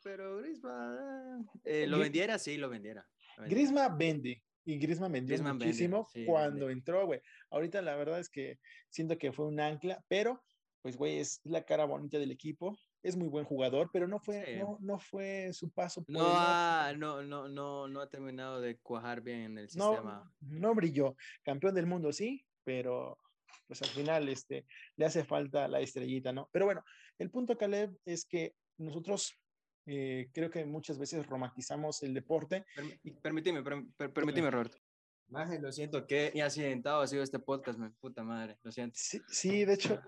pero, 0.03 0.39
Griezmann. 0.39 1.49
Eh, 1.63 1.87
lo 1.87 1.99
vendiera, 1.99 2.39
sí, 2.39 2.57
lo 2.57 2.69
vendiera. 2.69 3.07
Griezmann 3.47 3.97
vende. 3.97 4.43
Y 4.65 4.79
Griezmann 4.79 5.13
vendió 5.13 5.43
muchísimo 5.43 6.09
cuando 6.27 6.71
entró, 6.71 7.07
güey. 7.07 7.21
Ahorita 7.51 7.83
la 7.83 7.95
verdad 7.97 8.19
es 8.19 8.31
que 8.31 8.59
siento 8.89 9.19
que 9.19 9.31
fue 9.31 9.47
un 9.47 9.61
ancla, 9.61 10.03
pero 10.09 10.43
pues, 10.83 10.97
güey, 10.97 11.19
es 11.19 11.41
la 11.45 11.65
cara 11.65 11.85
bonita 11.85 12.19
del 12.19 12.31
equipo 12.31 12.77
es 13.05 13.17
muy 13.17 13.29
buen 13.29 13.45
jugador, 13.45 13.91
pero 13.93 14.09
no 14.09 14.19
fue, 14.19 14.57
no, 14.59 14.79
no, 14.81 14.99
fue 14.99 15.53
su 15.53 15.71
paso. 15.71 16.03
Por 16.03 16.15
no, 16.15 16.23
ha, 16.25 16.95
no, 16.97 17.23
no, 17.23 17.49
no, 17.49 17.87
no 17.87 18.01
ha 18.01 18.09
terminado 18.09 18.63
de 18.63 18.79
cuajar 18.79 19.21
bien 19.21 19.43
en 19.43 19.59
el 19.59 19.69
sistema. 19.69 20.33
No 20.41 20.75
brilló. 20.75 21.15
Campeón 21.43 21.75
del 21.75 21.87
mundo, 21.87 22.13
sí, 22.13 22.45
pero 22.65 23.19
pues 23.67 23.83
al 23.83 23.89
final 23.89 24.29
este, 24.31 24.67
le 24.97 25.05
hace 25.05 25.23
falta 25.23 25.69
la 25.69 25.81
estrellita, 25.81 26.33
¿no? 26.33 26.49
Pero 26.51 26.65
bueno, 26.65 26.83
el 27.19 27.31
punto, 27.31 27.59
Caleb, 27.59 27.95
es 28.07 28.25
que 28.25 28.55
nosotros 28.79 29.39
eh, 29.85 30.31
creo 30.33 30.51
que 30.51 30.65
muchas 30.65 30.99
veces 30.99 31.27
romantizamos 31.27 32.03
el 32.03 32.15
deporte. 32.15 32.65
permíteme, 33.21 33.63
permíteme, 33.63 34.51
Roberto. 34.51 34.79
lo 35.61 35.73
siento, 35.73 36.07
que 36.07 36.33
accidentado 36.43 37.03
ha 37.03 37.07
sido 37.07 37.23
este 37.23 37.39
podcast, 37.39 37.79
mi 37.79 37.91
puta 37.91 38.25
madre, 38.25 38.57
lo 38.63 38.73
siento. 38.73 38.95
Sí, 38.99 39.21
sí, 39.29 39.67
de 39.67 39.75
hecho, 39.75 40.01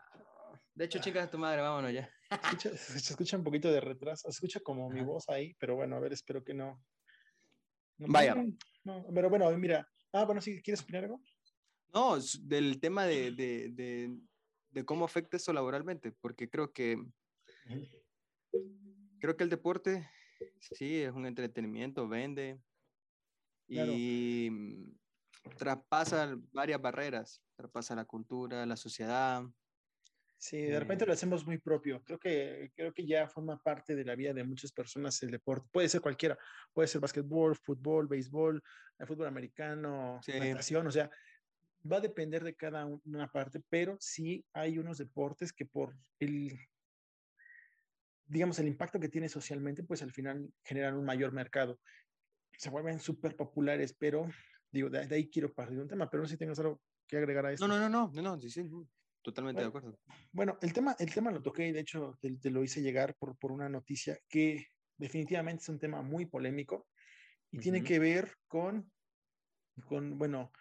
de 0.75 0.87
hecho, 0.87 0.99
chicas, 0.99 1.31
tu 1.31 1.37
madre, 1.37 1.61
vámonos 1.61 1.93
ya. 1.93 2.11
se 2.77 3.11
escucha 3.11 3.37
un 3.37 3.45
poquito 3.45 3.71
de 3.71 3.81
retraso, 3.81 4.23
se 4.29 4.31
escucha 4.31 4.61
como 4.61 4.89
mi 4.91 5.03
voz 5.03 5.29
ahí, 5.29 5.55
pero 5.59 5.77
bueno, 5.77 5.97
a 5.97 6.01
ver, 6.01 6.13
espero 6.13 6.43
que 6.43 6.55
no. 6.55 6.83
Vaya. 7.99 8.35
No, 8.85 9.07
pero 9.15 9.31
bueno, 9.31 9.51
mira. 9.57 9.89
Ah, 10.13 10.25
bueno, 10.25 10.41
sí, 10.41 10.63
¿quieres 10.63 10.83
opinar 10.83 11.05
algo? 11.05 11.21
No, 11.93 12.19
del 12.43 12.81
tema 12.81 13.07
de, 13.07 13.33
de, 13.33 14.19
de, 14.71 14.85
cómo 14.85 15.05
afecta 15.05 15.37
eso 15.37 15.53
laboralmente, 15.53 16.13
porque 16.13 16.49
creo 16.49 16.73
que 16.73 17.03
creo 19.19 19.37
que 19.37 19.45
el 19.45 19.51
deporte 19.51 20.09
sí 20.61 21.01
es 21.01 21.13
un 21.13 21.27
entretenimiento, 21.27 22.09
vende 22.09 22.61
y 23.69 24.51
traspasa 25.57 26.37
varias 26.53 26.81
barreras, 26.81 27.43
traspasa 27.55 27.95
la 27.95 28.05
cultura, 28.05 28.67
la 28.67 28.77
sociedad, 28.77 29.43
Sí, 30.39 30.61
de 30.61 30.79
repente 30.79 31.07
lo 31.07 31.13
hacemos 31.13 31.47
muy 31.47 31.59
propio. 31.59 32.03
Creo 32.03 32.19
que, 32.19 32.71
creo 32.75 32.93
que 32.93 33.07
ya 33.07 33.27
forma 33.27 33.57
parte 33.59 33.95
de 33.95 34.05
la 34.05 34.15
vida 34.15 34.35
de 34.35 34.45
muchas 34.45 34.71
personas 34.71 35.23
el 35.23 35.31
deporte. 35.31 35.69
Puede 35.73 35.89
ser 35.89 36.01
cualquiera, 36.01 36.39
puede 36.73 36.89
ser 36.89 37.01
básquetbol, 37.01 37.57
fútbol, 37.57 38.07
béisbol, 38.07 38.63
fútbol 39.07 39.27
americano, 39.27 40.21
natación, 40.27 40.87
o 40.87 40.91
sea, 40.91 41.11
va 41.91 41.99
a 41.99 42.01
depender 42.01 42.45
de 42.45 42.55
cada 42.55 42.87
una 42.87 43.31
parte, 43.31 43.63
pero 43.69 43.97
sí 44.01 44.45
hay 44.53 44.79
unos 44.79 44.99
deportes 44.99 45.53
que 45.53 45.67
por 45.67 45.97
el, 46.19 46.59
digamos, 48.27 48.59
el 48.59 48.69
impacto 48.69 49.01
que 49.01 49.09
tiene 49.09 49.29
socialmente, 49.29 49.85
pues 49.85 50.03
al 50.03 50.13
final 50.13 50.53
generan 50.65 50.97
un 50.97 51.05
mayor 51.05 51.33
mercado. 51.33 51.81
Se 52.59 52.71
vuelven 52.71 53.01
súper 53.01 53.37
populares, 53.37 53.95
pero 53.99 54.29
digo, 54.71 54.91
de, 54.91 55.15
ahí 55.15 55.29
quiero 55.31 55.53
partir 55.53 55.77
de 55.77 55.83
un 55.83 55.89
tema, 55.89 56.11
pero 56.11 56.23
no 56.23 56.29
sé 56.29 56.35
si 56.35 56.39
tengas 56.39 56.59
algo 56.59 56.81
que 57.07 57.17
agregar 57.17 57.47
a 57.47 57.53
eso. 57.53 57.67
No, 57.67 57.79
no, 57.79 57.89
no, 57.89 58.11
no, 58.13 58.23
no, 58.23 58.41
sí, 58.41 58.51
sí. 58.51 58.69
Totalmente 59.27 59.61
de 59.61 59.67
acuerdo. 59.67 59.99
Bueno, 60.31 60.57
el 60.63 60.73
tema, 60.73 60.95
el 61.01 61.13
tema 61.13 61.33
lo 61.33 61.43
toqué 61.43 61.67
y 61.67 61.73
de 61.73 61.81
hecho 61.81 62.17
te, 62.21 62.49
lo 62.49 62.63
hice 62.63 62.81
llegar 62.81 63.17
por, 63.17 63.37
por, 63.37 63.51
una 63.51 63.69
noticia 63.69 64.17
que 64.29 64.69
definitivamente 64.97 65.65
es 65.65 65.69
un 65.69 65.81
tema 65.81 66.01
muy 66.01 66.27
polémico 66.27 66.87
y 67.51 67.59
tiene 67.59 67.83
que 67.83 67.99
ver 67.99 68.37
con, 68.47 68.89
con 69.89 70.17
bueno, 70.17 70.53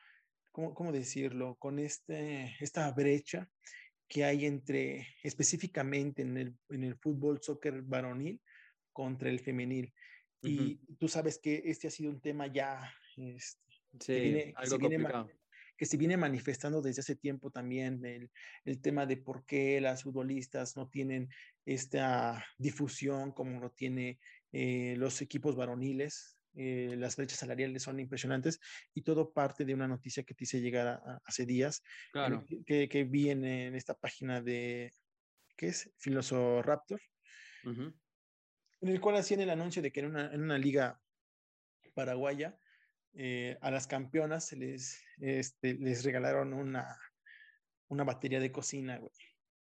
¿cómo, 0.52 0.74
¿cómo, 0.74 0.92
decirlo? 0.92 1.58
Con 1.60 1.78
este, 1.78 2.56
esta 2.60 2.92
brecha 2.92 3.48
que 4.08 4.24
hay 4.24 4.48
entre, 4.48 5.10
específicamente 5.22 6.24
en 6.24 6.36
el, 6.36 6.58
en 6.70 6.86
el 6.86 6.96
fútbol, 6.98 7.44
soccer 7.44 7.84
varonil 7.84 8.42
contra 8.92 9.30
el 9.30 9.42
femenil. 9.42 9.94
Y 10.42 10.78
tú 10.98 11.08
sabes 11.08 11.38
que 11.38 11.62
este 11.66 11.88
ha 11.88 11.92
sido 11.92 12.10
un 12.10 12.20
tema 12.20 12.48
ya... 12.48 12.92
Este, 13.16 13.60
sí, 14.00 14.54
algo 14.56 14.80
complicado 14.80 15.30
que 15.78 15.86
se 15.86 15.98
viene 15.98 16.18
manifestando 16.18 16.82
desde 16.82 17.02
hace 17.02 17.16
tiempo 17.16 17.52
también 17.52 18.04
el, 18.06 18.32
el 18.64 18.82
tema 18.82 19.06
de 19.06 19.18
por 19.18 19.46
qué 19.46 19.82
las 19.82 20.04
futbolistas 20.04 20.76
no 20.76 20.88
tienen 20.88 21.30
esta 21.66 22.46
difusión 22.58 23.32
como 23.32 23.60
lo 23.60 23.72
tiene 23.72 24.20
eh, 24.52 24.96
los 24.98 25.22
equipos 25.22 25.56
varoniles. 25.56 26.38
eh, 26.54 26.96
las 26.98 27.18
brechas 27.18 27.40
salariales 27.40 27.84
son 27.84 28.00
impresionantes 28.00 28.62
y 28.94 29.02
todo 29.02 29.34
parte 29.34 29.66
de 29.66 29.74
una 29.74 29.88
noticia 29.88 30.24
que 30.24 30.34
te 30.34 30.46
hice 30.46 30.62
llegar 30.62 31.02
hace 31.26 31.46
días, 31.46 31.84
claro. 32.14 32.46
que, 32.66 32.88
que, 32.88 33.04
vi 33.04 33.30
en, 33.30 33.44
esta 33.76 33.94
página 33.94 34.42
de, 34.42 34.94
¿qué 35.58 35.68
es? 35.68 35.92
Filosoraptor, 35.98 37.02
en 37.66 38.90
el 38.90 39.02
cual 39.02 39.18
hacían 39.18 39.42
el 39.42 39.50
anuncio 39.50 39.82
de 39.82 39.92
que 39.92 40.00
en 40.00 40.06
una, 40.06 40.34
en 40.34 40.42
una 40.42 40.58
liga 40.58 41.02
paraguaya, 41.94 42.58
eh, 43.18 43.58
a 43.62 43.72
las 43.72 43.88
campeonas 43.88 44.46
se 44.46 44.58
les, 44.58 45.02
este, 45.20 45.76
les 45.76 46.04
regalaron 46.04 46.54
una, 46.54 47.00
una 47.88 48.04
batería 48.04 48.40
de 48.42 48.52
cocina. 48.52 49.00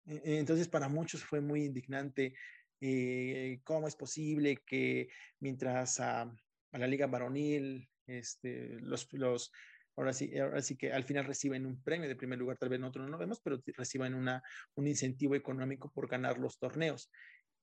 E, 0.06 0.16
e, 0.16 0.40
entonces, 0.40 0.68
para 0.68 0.90
muchos 0.90 1.24
fue 1.24 1.40
muy 1.40 1.66
indignante 1.66 2.34
eh, 2.82 3.60
cómo 3.64 3.88
es 3.88 3.96
posible 3.96 4.58
que 4.66 5.08
mientras 5.40 6.00
a, 6.00 6.34
la 6.72 6.88
liga 6.88 7.06
varonil, 7.06 7.88
este, 8.08 8.80
los, 8.82 9.08
los, 9.14 9.52
ahora 9.96 10.14
sí, 10.14 10.36
ahora 10.40 10.62
sí 10.64 10.76
que 10.76 10.92
al 10.92 11.04
final 11.04 11.26
reciben 11.26 11.68
un 11.68 11.82
premio 11.84 12.10
de 12.10 12.16
primer 12.16 12.40
lugar, 12.40 12.58
tal 12.58 12.70
vez 12.70 12.80
nosotros 12.80 13.06
no 13.06 13.12
lo 13.12 13.18
vemos, 13.20 13.40
pero 13.40 13.62
reciban 13.78 14.16
una, 14.16 14.42
un 14.74 14.88
incentivo 14.88 15.36
económico 15.36 15.92
por 15.92 16.08
ganar 16.08 16.40
los 16.40 16.58
torneos. 16.58 17.12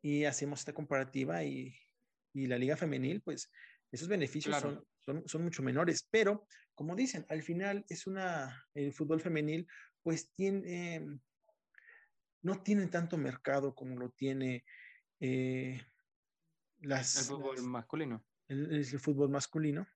Y 0.03 0.24
hacemos 0.24 0.61
esta 0.61 0.72
comparativa 0.72 1.42
y, 1.42 1.74
y 2.33 2.46
la 2.46 2.59
liga 2.59 2.76
femenil, 2.76 3.20
pues 3.22 3.50
esos 3.90 4.09
beneficios 4.09 4.57
son, 4.61 4.85
son, 5.00 5.22
son, 5.26 5.42
mucho 5.42 5.62
menores, 5.62 6.07
pero 6.11 6.46
como 6.74 6.94
dicen, 6.96 7.26
al 7.29 7.42
final 7.42 7.85
es 7.88 8.07
una, 8.07 8.66
el 8.74 8.92
fútbol 8.92 9.20
femenil, 9.20 9.66
pues 10.03 10.33
tiene, 10.35 11.20
no 12.42 12.62
tiene 12.62 12.87
tanto 12.87 13.18
mercado 13.18 13.74
como 13.74 13.96
lo 13.96 14.11
tiene 14.11 14.64
eh, 15.20 15.81
las... 16.79 17.18
El 17.18 17.37
fútbol 17.37 17.62
masculino 17.62 18.24
el, 18.50 18.85
fútbol 19.00 19.31
masculino. 19.31 19.87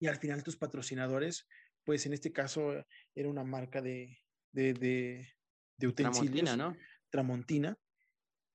Y 0.00 0.08
al 0.08 0.16
final 0.16 0.42
tus 0.42 0.56
patrocinadores, 0.56 1.46
pues 1.84 2.06
en 2.06 2.12
este 2.12 2.32
caso 2.32 2.84
era 3.14 3.28
una 3.28 3.44
marca 3.44 3.80
de, 3.80 4.18
de, 4.52 4.74
de, 4.74 5.86
utensilios. 5.86 6.44
Tramontina, 6.44 6.56
¿no? 6.56 6.76
Tramontina. 7.08 7.78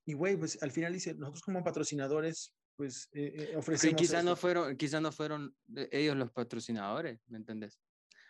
Y 0.05 0.13
güey, 0.13 0.35
pues 0.37 0.61
al 0.61 0.71
final 0.71 0.93
dice, 0.93 1.13
nosotros 1.15 1.41
como 1.41 1.63
patrocinadores, 1.63 2.53
pues 2.77 3.09
eh, 3.11 3.49
eh 3.51 3.57
ofrecemos... 3.57 3.99
quizás 3.99 4.23
no 4.23 4.35
fueron, 4.35 4.77
quizás 4.77 5.01
no 5.01 5.11
fueron 5.11 5.53
ellos 5.91 6.15
los 6.15 6.31
patrocinadores, 6.31 7.19
¿me 7.27 7.37
entiendes? 7.37 7.81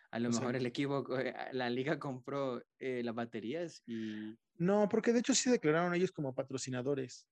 A 0.09 0.19
lo 0.19 0.29
mejor 0.29 0.55
el 0.55 0.65
equipo, 0.65 1.05
eh, 1.19 1.35
la 1.51 1.69
liga 1.69 1.99
compró 1.99 2.63
eh, 2.79 3.03
las 3.03 3.13
baterías 3.13 3.83
y... 3.85 4.35
No, 4.57 4.87
porque 4.89 5.13
de 5.13 5.19
hecho 5.19 5.35
sí 5.35 5.51
declararon 5.51 5.93
ellos 5.93 6.11
como 6.11 6.33
patrocinadores. 6.33 7.27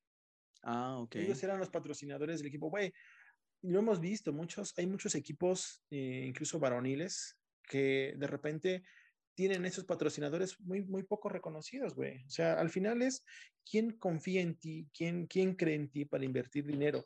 Ah, 0.62 0.98
ok. 0.98 1.16
Ellos 1.16 1.42
eran 1.42 1.58
los 1.58 1.70
patrocinadores 1.70 2.40
del 2.40 2.48
equipo. 2.48 2.70
Güey, 2.70 2.94
lo 3.62 3.80
hemos 3.80 4.00
visto, 4.00 4.34
muchos, 4.34 4.74
hay 4.78 4.88
muchos 4.88 5.16
equipos, 5.16 5.82
eh, 5.90 6.26
incluso 6.28 6.60
varoniles, 6.60 7.38
que 7.64 8.14
de 8.18 8.28
repente 8.28 8.84
tienen 9.36 9.66
esos 9.66 9.84
patrocinadores 9.84 10.60
muy, 10.62 10.82
muy 10.82 11.04
poco 11.04 11.30
reconocidos, 11.30 11.94
güey. 11.94 12.24
O 12.26 12.30
sea, 12.30 12.54
al 12.54 12.70
final 12.70 13.02
es 13.02 13.24
quién 13.70 13.92
confía 13.92 14.42
en 14.42 14.56
ti, 14.56 14.88
quién, 14.94 15.28
quién 15.28 15.56
cree 15.56 15.76
en 15.76 15.90
ti 15.90 16.06
para 16.06 16.26
invertir 16.26 16.66
dinero. 16.66 17.06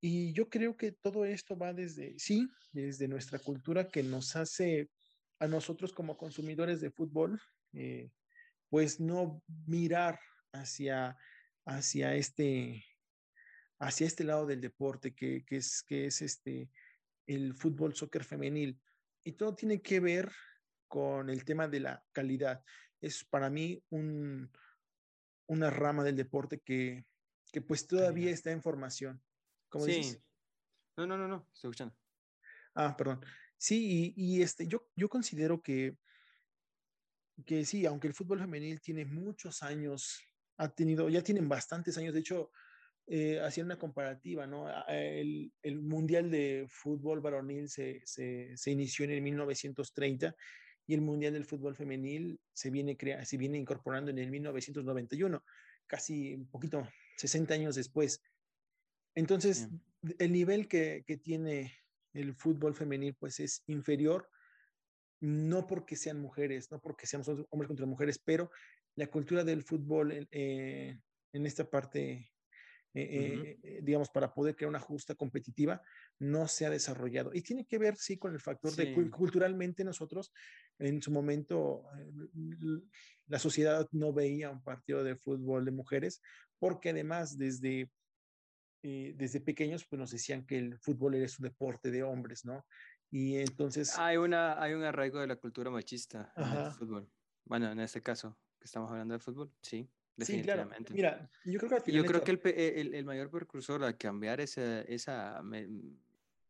Y 0.00 0.32
yo 0.32 0.48
creo 0.48 0.76
que 0.76 0.92
todo 0.92 1.24
esto 1.24 1.56
va 1.56 1.72
desde, 1.72 2.18
sí, 2.18 2.48
desde 2.72 3.08
nuestra 3.08 3.38
cultura 3.38 3.88
que 3.88 4.02
nos 4.02 4.36
hace 4.36 4.88
a 5.40 5.48
nosotros 5.48 5.92
como 5.92 6.16
consumidores 6.16 6.80
de 6.80 6.90
fútbol, 6.90 7.40
eh, 7.72 8.10
pues 8.68 9.00
no 9.00 9.42
mirar 9.66 10.20
hacia, 10.52 11.16
hacia 11.66 12.14
este, 12.14 12.84
hacia 13.80 14.06
este 14.06 14.24
lado 14.24 14.46
del 14.46 14.60
deporte 14.60 15.14
que, 15.14 15.44
que, 15.44 15.56
es, 15.56 15.82
que 15.82 16.06
es 16.06 16.22
este, 16.22 16.70
el 17.26 17.54
fútbol, 17.54 17.94
soccer 17.94 18.24
femenil. 18.24 18.78
Y 19.24 19.32
todo 19.32 19.54
tiene 19.54 19.80
que 19.80 20.00
ver 20.00 20.30
con 20.94 21.28
el 21.28 21.44
tema 21.44 21.66
de 21.66 21.80
la 21.80 22.04
calidad. 22.12 22.62
Es 23.00 23.24
para 23.24 23.50
mí 23.50 23.82
un, 23.90 24.48
una 25.48 25.68
rama 25.68 26.04
del 26.04 26.14
deporte 26.14 26.60
que, 26.60 27.04
que 27.50 27.60
pues 27.60 27.88
todavía 27.88 28.30
está 28.30 28.52
en 28.52 28.62
formación. 28.62 29.20
¿Cómo 29.68 29.86
sí. 29.86 29.94
Dices? 29.96 30.22
No, 30.96 31.04
no, 31.04 31.18
no, 31.18 31.26
no, 31.26 31.48
estoy 31.52 31.70
escuchando. 31.70 31.96
Ah, 32.76 32.96
perdón. 32.96 33.26
Sí, 33.58 34.14
y, 34.16 34.36
y, 34.36 34.42
este, 34.42 34.68
yo, 34.68 34.86
yo 34.94 35.08
considero 35.08 35.60
que, 35.60 35.96
que 37.44 37.64
sí, 37.64 37.84
aunque 37.86 38.06
el 38.06 38.14
fútbol 38.14 38.38
femenil 38.38 38.80
tiene 38.80 39.04
muchos 39.04 39.64
años, 39.64 40.22
ha 40.58 40.68
tenido, 40.68 41.08
ya 41.08 41.24
tienen 41.24 41.48
bastantes 41.48 41.98
años, 41.98 42.14
de 42.14 42.20
hecho, 42.20 42.52
eh, 43.08 43.40
hacían 43.40 43.66
una 43.66 43.80
comparativa, 43.80 44.46
¿no? 44.46 44.68
El, 44.86 45.52
el, 45.60 45.80
Mundial 45.80 46.30
de 46.30 46.66
Fútbol 46.68 47.20
Varonil 47.20 47.68
se, 47.68 48.00
se, 48.04 48.56
se, 48.56 48.70
inició 48.70 49.06
en 49.06 49.10
el 49.10 49.22
1930 49.22 50.36
y 50.86 50.94
el 50.94 51.00
Mundial 51.00 51.32
del 51.32 51.44
Fútbol 51.44 51.74
Femenil 51.74 52.38
se 52.52 52.70
viene, 52.70 52.96
crea, 52.96 53.24
se 53.24 53.36
viene 53.36 53.58
incorporando 53.58 54.10
en 54.10 54.18
el 54.18 54.30
1991, 54.30 55.42
casi 55.86 56.34
un 56.34 56.48
poquito, 56.48 56.86
60 57.16 57.54
años 57.54 57.74
después. 57.74 58.22
Entonces, 59.14 59.68
el 60.18 60.32
nivel 60.32 60.68
que, 60.68 61.04
que 61.06 61.16
tiene 61.16 61.72
el 62.12 62.34
fútbol 62.34 62.74
femenil, 62.74 63.14
pues 63.14 63.40
es 63.40 63.62
inferior, 63.66 64.28
no 65.20 65.66
porque 65.66 65.96
sean 65.96 66.20
mujeres, 66.20 66.70
no 66.70 66.80
porque 66.80 67.06
seamos 67.06 67.28
hombres 67.28 67.68
contra 67.68 67.86
mujeres, 67.86 68.18
pero 68.18 68.50
la 68.96 69.06
cultura 69.08 69.44
del 69.44 69.62
fútbol 69.62 70.28
eh, 70.30 70.98
en 71.32 71.46
esta 71.46 71.68
parte 71.68 72.30
eh, 72.96 73.58
eh, 73.60 73.80
digamos, 73.82 74.08
para 74.08 74.32
poder 74.32 74.54
crear 74.54 74.68
una 74.68 74.78
justa 74.78 75.16
competitiva, 75.16 75.82
no 76.20 76.46
se 76.46 76.64
ha 76.64 76.70
desarrollado. 76.70 77.32
Y 77.34 77.42
tiene 77.42 77.66
que 77.66 77.76
ver, 77.76 77.96
sí, 77.96 78.18
con 78.18 78.32
el 78.32 78.40
factor 78.40 78.72
de 78.76 78.94
culturalmente 79.10 79.82
nosotros, 79.82 80.32
en 80.78 81.02
su 81.02 81.10
momento, 81.10 81.82
eh, 81.98 82.82
la 83.26 83.40
sociedad 83.40 83.88
no 83.90 84.12
veía 84.12 84.48
un 84.50 84.62
partido 84.62 85.02
de 85.02 85.16
fútbol 85.16 85.64
de 85.64 85.72
mujeres, 85.72 86.22
porque 86.60 86.90
además 86.90 87.36
desde, 87.36 87.90
desde 88.80 89.40
pequeños 89.40 89.84
pues 89.86 89.98
nos 89.98 90.12
decían 90.12 90.46
que 90.46 90.58
el 90.58 90.78
fútbol 90.78 91.16
era 91.16 91.26
un 91.26 91.42
deporte 91.42 91.90
de 91.90 92.04
hombres, 92.04 92.44
¿no? 92.44 92.64
Y 93.10 93.38
entonces... 93.38 93.98
Hay, 93.98 94.18
una, 94.18 94.62
hay 94.62 94.72
un 94.74 94.84
arraigo 94.84 95.18
de 95.20 95.26
la 95.26 95.36
cultura 95.36 95.68
machista 95.68 96.32
en 96.36 96.44
el 96.44 96.70
fútbol. 96.70 97.10
Bueno, 97.44 97.72
en 97.72 97.80
este 97.80 98.02
caso, 98.02 98.38
que 98.60 98.66
estamos 98.66 98.88
hablando 98.90 99.14
de 99.14 99.20
fútbol, 99.20 99.52
sí. 99.62 99.90
Sí, 100.18 100.42
claro. 100.42 100.70
Mira, 100.90 101.30
yo 101.44 101.58
creo 101.58 101.82
que, 101.82 101.92
yo 101.92 102.04
creo 102.04 102.22
que 102.22 102.30
el, 102.30 102.40
el, 102.44 102.94
el, 102.94 103.04
mayor 103.04 103.30
precursor 103.30 103.82
a 103.84 103.96
cambiar 103.96 104.40
esa, 104.40 104.82
esa 104.82 105.42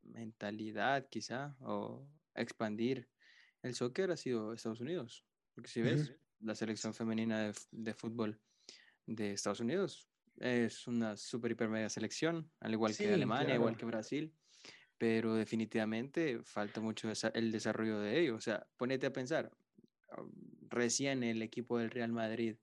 mentalidad, 0.03 1.09
quizá, 1.09 1.57
o 1.61 2.07
expandir 2.35 3.09
el 3.62 3.74
soccer 3.74 4.11
ha 4.11 4.16
sido 4.16 4.53
Estados 4.53 4.81
Unidos. 4.81 5.24
Porque 5.55 5.70
si 5.70 5.81
ves, 5.81 6.12
la 6.40 6.55
selección 6.55 6.92
femenina 6.92 7.40
de, 7.40 7.55
de, 7.70 7.94
fútbol 7.94 8.38
de 9.07 9.33
Estados 9.33 9.61
Unidos 9.61 10.09
es 10.38 10.87
una 10.87 11.16
super, 11.16 11.53
hiper, 11.53 11.68
mega 11.68 11.88
selección, 11.88 12.50
al 12.61 12.72
igual 12.72 12.94
que 12.94 13.14
Alemania, 13.14 13.55
igual 13.55 13.77
que 13.77 13.87
Brasil. 13.87 14.35
Pero 14.98 15.35
definitivamente 15.35 16.40
falta 16.44 16.81
mucho 16.81 17.11
el 17.33 17.53
desarrollo 17.53 18.00
de 18.00 18.20
ello. 18.20 18.37
O 18.37 18.40
sea, 18.40 18.66
ponete 18.77 19.07
a 19.07 19.12
pensar, 19.12 19.50
um, 20.18 20.31
recién 20.68 21.22
el 21.22 21.40
equipo 21.42 21.79
del 21.79 21.90
Real 21.90 22.12
Madrid 22.12 22.57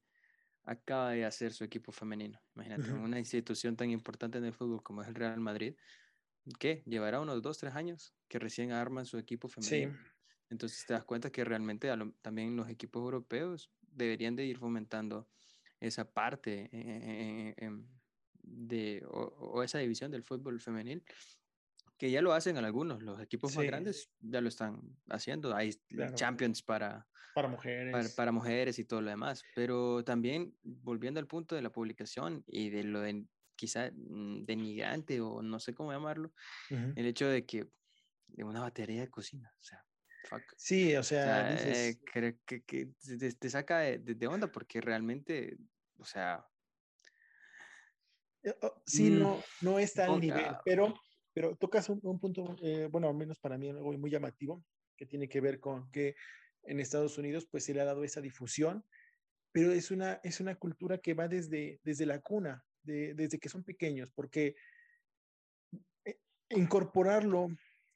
acaba 0.63 1.11
de 1.11 1.25
hacer 1.25 1.53
su 1.53 1.63
equipo 1.63 1.91
femenino. 1.91 2.39
Imagínate, 2.55 2.91
una 2.93 3.19
institución 3.19 3.75
tan 3.75 3.89
importante 3.89 4.37
en 4.37 4.45
el 4.45 4.53
fútbol 4.53 4.83
como 4.83 5.01
es 5.01 5.07
el 5.07 5.15
Real 5.15 5.39
Madrid, 5.39 5.75
que 6.59 6.83
llevará 6.85 7.19
unos 7.19 7.41
dos, 7.41 7.57
tres 7.57 7.75
años 7.75 8.13
que 8.27 8.39
recién 8.39 8.71
arman 8.71 9.05
su 9.05 9.17
equipo 9.17 9.47
femenino. 9.47 9.97
Entonces 10.49 10.85
te 10.85 10.93
das 10.93 11.05
cuenta 11.05 11.31
que 11.31 11.43
realmente 11.45 11.89
también 12.21 12.55
los 12.55 12.69
equipos 12.69 13.01
europeos 13.01 13.71
deberían 13.79 14.35
de 14.35 14.45
ir 14.45 14.57
fomentando 14.57 15.27
esa 15.79 16.11
parte 16.11 16.69
eh, 16.71 16.71
eh, 16.73 17.55
em, 17.57 17.87
de, 18.43 19.03
o, 19.07 19.63
esa 19.63 19.79
división 19.79 20.11
del 20.11 20.23
fútbol 20.23 20.59
femenil 20.59 21.03
que 22.01 22.09
ya 22.09 22.23
lo 22.23 22.33
hacen 22.33 22.57
algunos, 22.57 23.03
los 23.03 23.21
equipos 23.21 23.55
más 23.55 23.63
grandes 23.63 24.09
ya 24.21 24.41
lo 24.41 24.49
están 24.49 24.81
haciendo, 25.09 25.55
hay 25.55 25.69
champions 26.15 26.63
para, 26.63 27.07
para 27.35 27.47
mujeres. 27.47 27.91
Para, 27.91 28.09
para, 28.15 28.31
mujeres 28.31 28.79
y 28.79 28.85
todo 28.85 29.01
lo 29.01 29.11
demás, 29.11 29.43
pero 29.53 30.03
también 30.03 30.51
volviendo 30.63 31.19
al 31.19 31.27
punto 31.27 31.53
de 31.53 31.61
la 31.61 31.71
publicación 31.71 32.43
y 32.47 32.71
de 32.71 32.85
lo 32.85 33.01
de 33.01 33.23
quizá 33.55 33.91
mm, 33.93 34.45
denigrante 34.45 35.21
o 35.21 35.43
no 35.43 35.59
sé 35.59 35.75
cómo 35.75 35.91
llamarlo, 35.91 36.33
el 36.71 37.05
hecho 37.05 37.27
de 37.27 37.45
que 37.45 37.69
de 38.29 38.43
una 38.45 38.61
batería 38.61 39.01
de 39.01 39.09
cocina, 39.11 39.53
o 39.59 39.63
sea, 39.63 39.85
fuck. 40.27 40.41
Sí, 40.57 40.95
o 40.95 41.03
sea, 41.03 41.55
eh, 41.55 41.99
que, 42.11 42.63
que, 42.63 42.89
te, 43.39 43.49
saca 43.51 43.77
de, 43.77 43.99
de, 43.99 44.27
onda 44.27 44.51
porque 44.51 44.81
realmente, 44.81 45.55
o 45.99 46.05
sea... 46.05 46.43
Eh, 48.41 48.57
oh, 48.63 48.81
sí, 48.87 49.11
mm, 49.11 49.19
no, 49.19 49.43
no 49.61 49.77
está 49.77 50.05
al 50.05 50.19
nivel, 50.19 50.47
pero 50.65 50.95
pero 51.33 51.55
tocas 51.55 51.89
un, 51.89 52.19
punto, 52.19 52.55
eh, 52.61 52.87
bueno, 52.91 53.07
al 53.07 53.15
menos 53.15 53.39
para 53.39 53.57
mí 53.57 53.71
muy 53.71 54.11
llamativo, 54.11 54.63
que 54.97 55.05
tiene 55.05 55.29
que 55.29 55.41
ver 55.41 55.59
con 55.59 55.89
que 55.91 56.15
en 56.63 56.79
Estados 56.79 57.17
Unidos 57.17 57.47
pues 57.49 57.63
se 57.63 57.73
le 57.73 57.81
ha 57.81 57.85
dado 57.85 58.03
esa 58.03 58.21
difusión, 58.21 58.85
pero 59.51 59.71
es 59.71 59.91
una, 59.91 60.19
es 60.23 60.39
una 60.39 60.55
cultura 60.55 60.97
que 60.97 61.13
va 61.13 61.27
desde, 61.27 61.79
desde 61.83 62.05
la 62.05 62.19
cuna, 62.19 62.63
de, 62.83 63.13
desde 63.13 63.39
que 63.39 63.49
son 63.49 63.63
pequeños, 63.63 64.11
porque 64.13 64.55
eh, 66.05 66.17
incorporarlo 66.49 67.47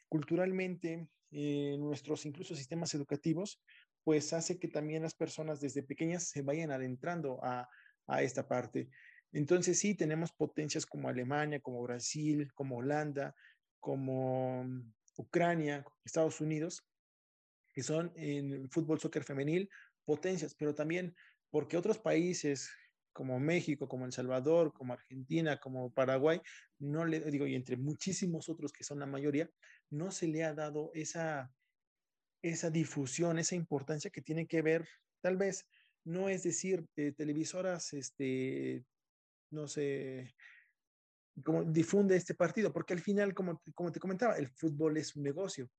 culturalmente 0.09 1.07
en 1.31 1.81
nuestros 1.81 2.25
incluso 2.25 2.55
sistemas 2.55 2.93
educativos, 2.93 3.61
pues 4.03 4.33
hace 4.33 4.59
que 4.59 4.67
también 4.67 5.03
las 5.03 5.15
personas 5.15 5.59
desde 5.59 5.83
pequeñas 5.83 6.29
se 6.29 6.41
vayan 6.41 6.71
adentrando 6.71 7.39
a, 7.43 7.67
a 8.07 8.21
esta 8.21 8.47
parte. 8.47 8.89
Entonces 9.31 9.79
sí, 9.79 9.95
tenemos 9.95 10.31
potencias 10.31 10.85
como 10.85 11.09
Alemania, 11.09 11.59
como 11.59 11.81
Brasil, 11.83 12.51
como 12.53 12.77
Holanda, 12.77 13.35
como 13.79 14.65
Ucrania, 15.17 15.85
Estados 16.03 16.41
Unidos, 16.41 16.85
que 17.73 17.83
son 17.83 18.11
en 18.15 18.69
fútbol, 18.69 18.99
soccer 18.99 19.23
femenil, 19.23 19.69
potencias, 20.05 20.55
pero 20.55 20.73
también 20.73 21.15
porque 21.49 21.77
otros 21.77 21.99
países 21.99 22.69
como 23.15 23.39
México, 23.39 23.87
como 23.87 24.05
El 24.05 24.11
Salvador, 24.11 24.73
como 24.73 24.93
Argentina, 24.93 25.57
como 25.57 25.89
Paraguay, 25.93 26.41
no 26.79 27.05
le 27.05 27.21
digo, 27.31 27.47
y 27.47 27.55
entre 27.55 27.77
muchísimos 27.77 28.49
otros 28.49 28.73
que 28.73 28.83
son 28.83 28.99
la 28.99 29.05
mayoría, 29.05 29.49
no 29.89 30.11
se 30.11 30.27
le 30.27 30.43
ha 30.43 30.53
dado 30.53 30.91
esa, 30.93 31.49
esa 32.41 32.69
difusión, 32.69 33.39
esa 33.39 33.55
importancia 33.55 34.11
que 34.11 34.21
tiene 34.21 34.47
que 34.47 34.61
ver, 34.61 34.85
tal 35.21 35.37
vez, 35.37 35.65
no 36.03 36.27
es 36.27 36.43
decir, 36.43 36.85
eh, 36.97 37.13
televisoras, 37.13 37.93
este, 37.93 38.83
no 39.51 39.67
sé, 39.67 40.35
como 41.43 41.63
difunde 41.63 42.15
este 42.15 42.33
partido, 42.33 42.71
porque 42.71 42.93
al 42.93 42.99
final, 42.99 43.33
como, 43.33 43.61
como 43.73 43.91
te 43.91 43.99
comentaba, 43.99 44.37
el 44.37 44.49
fútbol 44.49 44.97
es 44.97 45.15
un 45.15 45.23
negocio. 45.23 45.69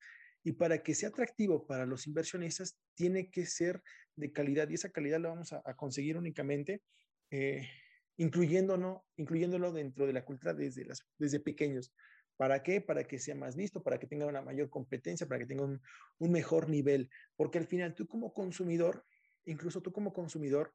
Y 0.44 0.52
para 0.52 0.82
que 0.82 0.94
sea 0.94 1.08
atractivo 1.08 1.66
para 1.66 1.86
los 1.86 2.06
inversionistas, 2.06 2.78
tiene 2.94 3.30
que 3.30 3.46
ser 3.46 3.82
de 4.14 4.32
calidad. 4.32 4.68
Y 4.68 4.74
esa 4.74 4.90
calidad 4.90 5.20
la 5.20 5.30
vamos 5.30 5.52
a, 5.52 5.62
a 5.64 5.74
conseguir 5.74 6.16
únicamente 6.16 6.82
eh, 7.30 7.68
incluyéndolo, 8.16 9.04
incluyéndolo 9.16 9.72
dentro 9.72 10.06
de 10.06 10.12
la 10.12 10.24
cultura 10.24 10.54
desde, 10.54 10.84
las, 10.84 11.06
desde 11.18 11.40
pequeños. 11.40 11.94
¿Para 12.36 12.62
qué? 12.62 12.80
Para 12.80 13.04
que 13.04 13.18
sea 13.18 13.34
más 13.34 13.56
visto, 13.56 13.82
para 13.82 13.98
que 13.98 14.06
tenga 14.06 14.26
una 14.26 14.42
mayor 14.42 14.68
competencia, 14.68 15.26
para 15.26 15.40
que 15.40 15.46
tenga 15.46 15.64
un, 15.64 15.80
un 16.18 16.32
mejor 16.32 16.68
nivel. 16.68 17.10
Porque 17.36 17.58
al 17.58 17.66
final 17.66 17.94
tú 17.94 18.06
como 18.06 18.32
consumidor, 18.32 19.04
incluso 19.44 19.80
tú 19.80 19.92
como 19.92 20.12
consumidor, 20.12 20.74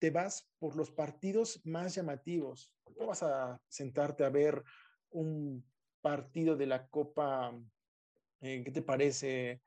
te 0.00 0.10
vas 0.10 0.50
por 0.58 0.74
los 0.76 0.90
partidos 0.90 1.60
más 1.64 1.94
llamativos. 1.94 2.72
No 2.98 3.06
vas 3.06 3.22
a 3.22 3.60
sentarte 3.68 4.24
a 4.24 4.30
ver 4.30 4.64
un 5.10 5.64
partido 6.00 6.56
de 6.56 6.66
la 6.66 6.88
Copa, 6.88 7.56
eh, 8.40 8.62
¿qué 8.64 8.70
te 8.72 8.82
parece? 8.82 9.62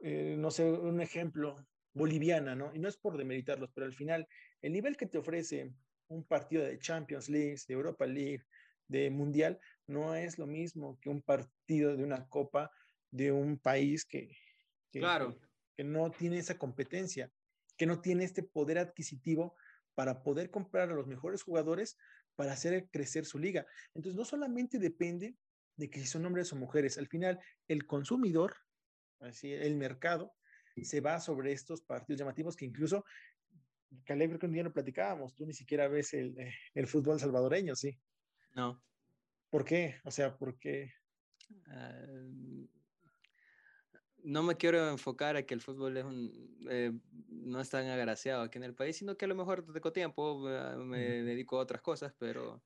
Eh, 0.00 0.34
no 0.38 0.50
sé, 0.50 0.64
un 0.64 1.00
ejemplo, 1.00 1.64
boliviana, 1.92 2.54
¿no? 2.54 2.74
Y 2.74 2.78
no 2.78 2.88
es 2.88 2.96
por 2.96 3.16
demeritarlos, 3.16 3.70
pero 3.72 3.86
al 3.86 3.92
final 3.92 4.26
el 4.60 4.72
nivel 4.72 4.96
que 4.96 5.06
te 5.06 5.18
ofrece 5.18 5.72
un 6.08 6.24
partido 6.24 6.64
de 6.64 6.78
Champions 6.78 7.28
League, 7.28 7.58
de 7.66 7.74
Europa 7.74 8.06
League, 8.06 8.44
de 8.88 9.10
Mundial, 9.10 9.58
no 9.86 10.14
es 10.14 10.38
lo 10.38 10.46
mismo 10.46 10.98
que 11.00 11.08
un 11.08 11.22
partido 11.22 11.96
de 11.96 12.04
una 12.04 12.26
copa 12.28 12.70
de 13.10 13.32
un 13.32 13.58
país 13.58 14.04
que, 14.04 14.28
claro. 14.92 15.38
que, 15.76 15.84
no 15.84 16.10
tiene 16.10 16.38
esa 16.38 16.58
competencia, 16.58 17.30
que 17.76 17.86
no 17.86 18.00
tiene 18.00 18.24
este 18.24 18.42
poder 18.42 18.78
adquisitivo 18.78 19.56
para 19.94 20.22
poder 20.22 20.50
comprar 20.50 20.90
a 20.90 20.94
los 20.94 21.06
mejores 21.06 21.42
jugadores 21.42 21.96
para 22.34 22.52
hacer 22.52 22.88
crecer 22.90 23.24
su 23.24 23.38
liga. 23.38 23.66
Entonces, 23.94 24.16
no 24.16 24.24
solamente 24.24 24.78
depende 24.78 25.36
de 25.76 25.90
que 25.90 26.00
si 26.00 26.06
son 26.06 26.26
hombres 26.26 26.52
o 26.52 26.56
mujeres, 26.56 26.98
al 26.98 27.08
final 27.08 27.38
el 27.68 27.86
consumidor, 27.86 28.56
así 29.20 29.52
el 29.52 29.76
mercado, 29.76 30.34
se 30.82 31.00
va 31.00 31.20
sobre 31.20 31.52
estos 31.52 31.82
partidos 31.82 32.18
llamativos 32.18 32.56
que 32.56 32.64
incluso 32.64 33.04
Caleb, 34.04 34.30
creo 34.30 34.40
que 34.40 34.46
un 34.46 34.52
día 34.52 34.64
lo 34.64 34.72
platicábamos, 34.72 35.36
tú 35.36 35.46
ni 35.46 35.52
siquiera 35.52 35.86
ves 35.86 36.14
el, 36.14 36.36
eh, 36.38 36.52
el 36.74 36.86
fútbol 36.88 37.20
salvadoreño, 37.20 37.76
¿sí? 37.76 37.96
No. 38.54 38.82
¿Por 39.50 39.64
qué? 39.64 40.00
O 40.04 40.10
sea, 40.10 40.36
¿por 40.36 40.58
qué? 40.58 40.92
Ah, 41.68 42.06
no 44.24 44.42
me 44.42 44.56
quiero 44.56 44.88
enfocar 44.88 45.36
a 45.36 45.44
que 45.44 45.54
el 45.54 45.60
fútbol 45.60 45.96
es 45.96 46.04
un, 46.04 46.66
eh, 46.68 46.92
no 47.28 47.60
es 47.60 47.68
tan 47.68 47.86
agraciado 47.86 48.42
aquí 48.42 48.58
en 48.58 48.64
el 48.64 48.74
país, 48.74 48.96
sino 48.96 49.16
que 49.16 49.26
a 49.26 49.28
lo 49.28 49.34
mejor 49.34 49.64
tengo 49.72 49.92
tiempo, 49.92 50.48
ah, 50.48 50.76
me 50.76 51.22
dedico 51.22 51.58
a 51.58 51.62
otras 51.62 51.82
cosas, 51.82 52.14
pero, 52.18 52.62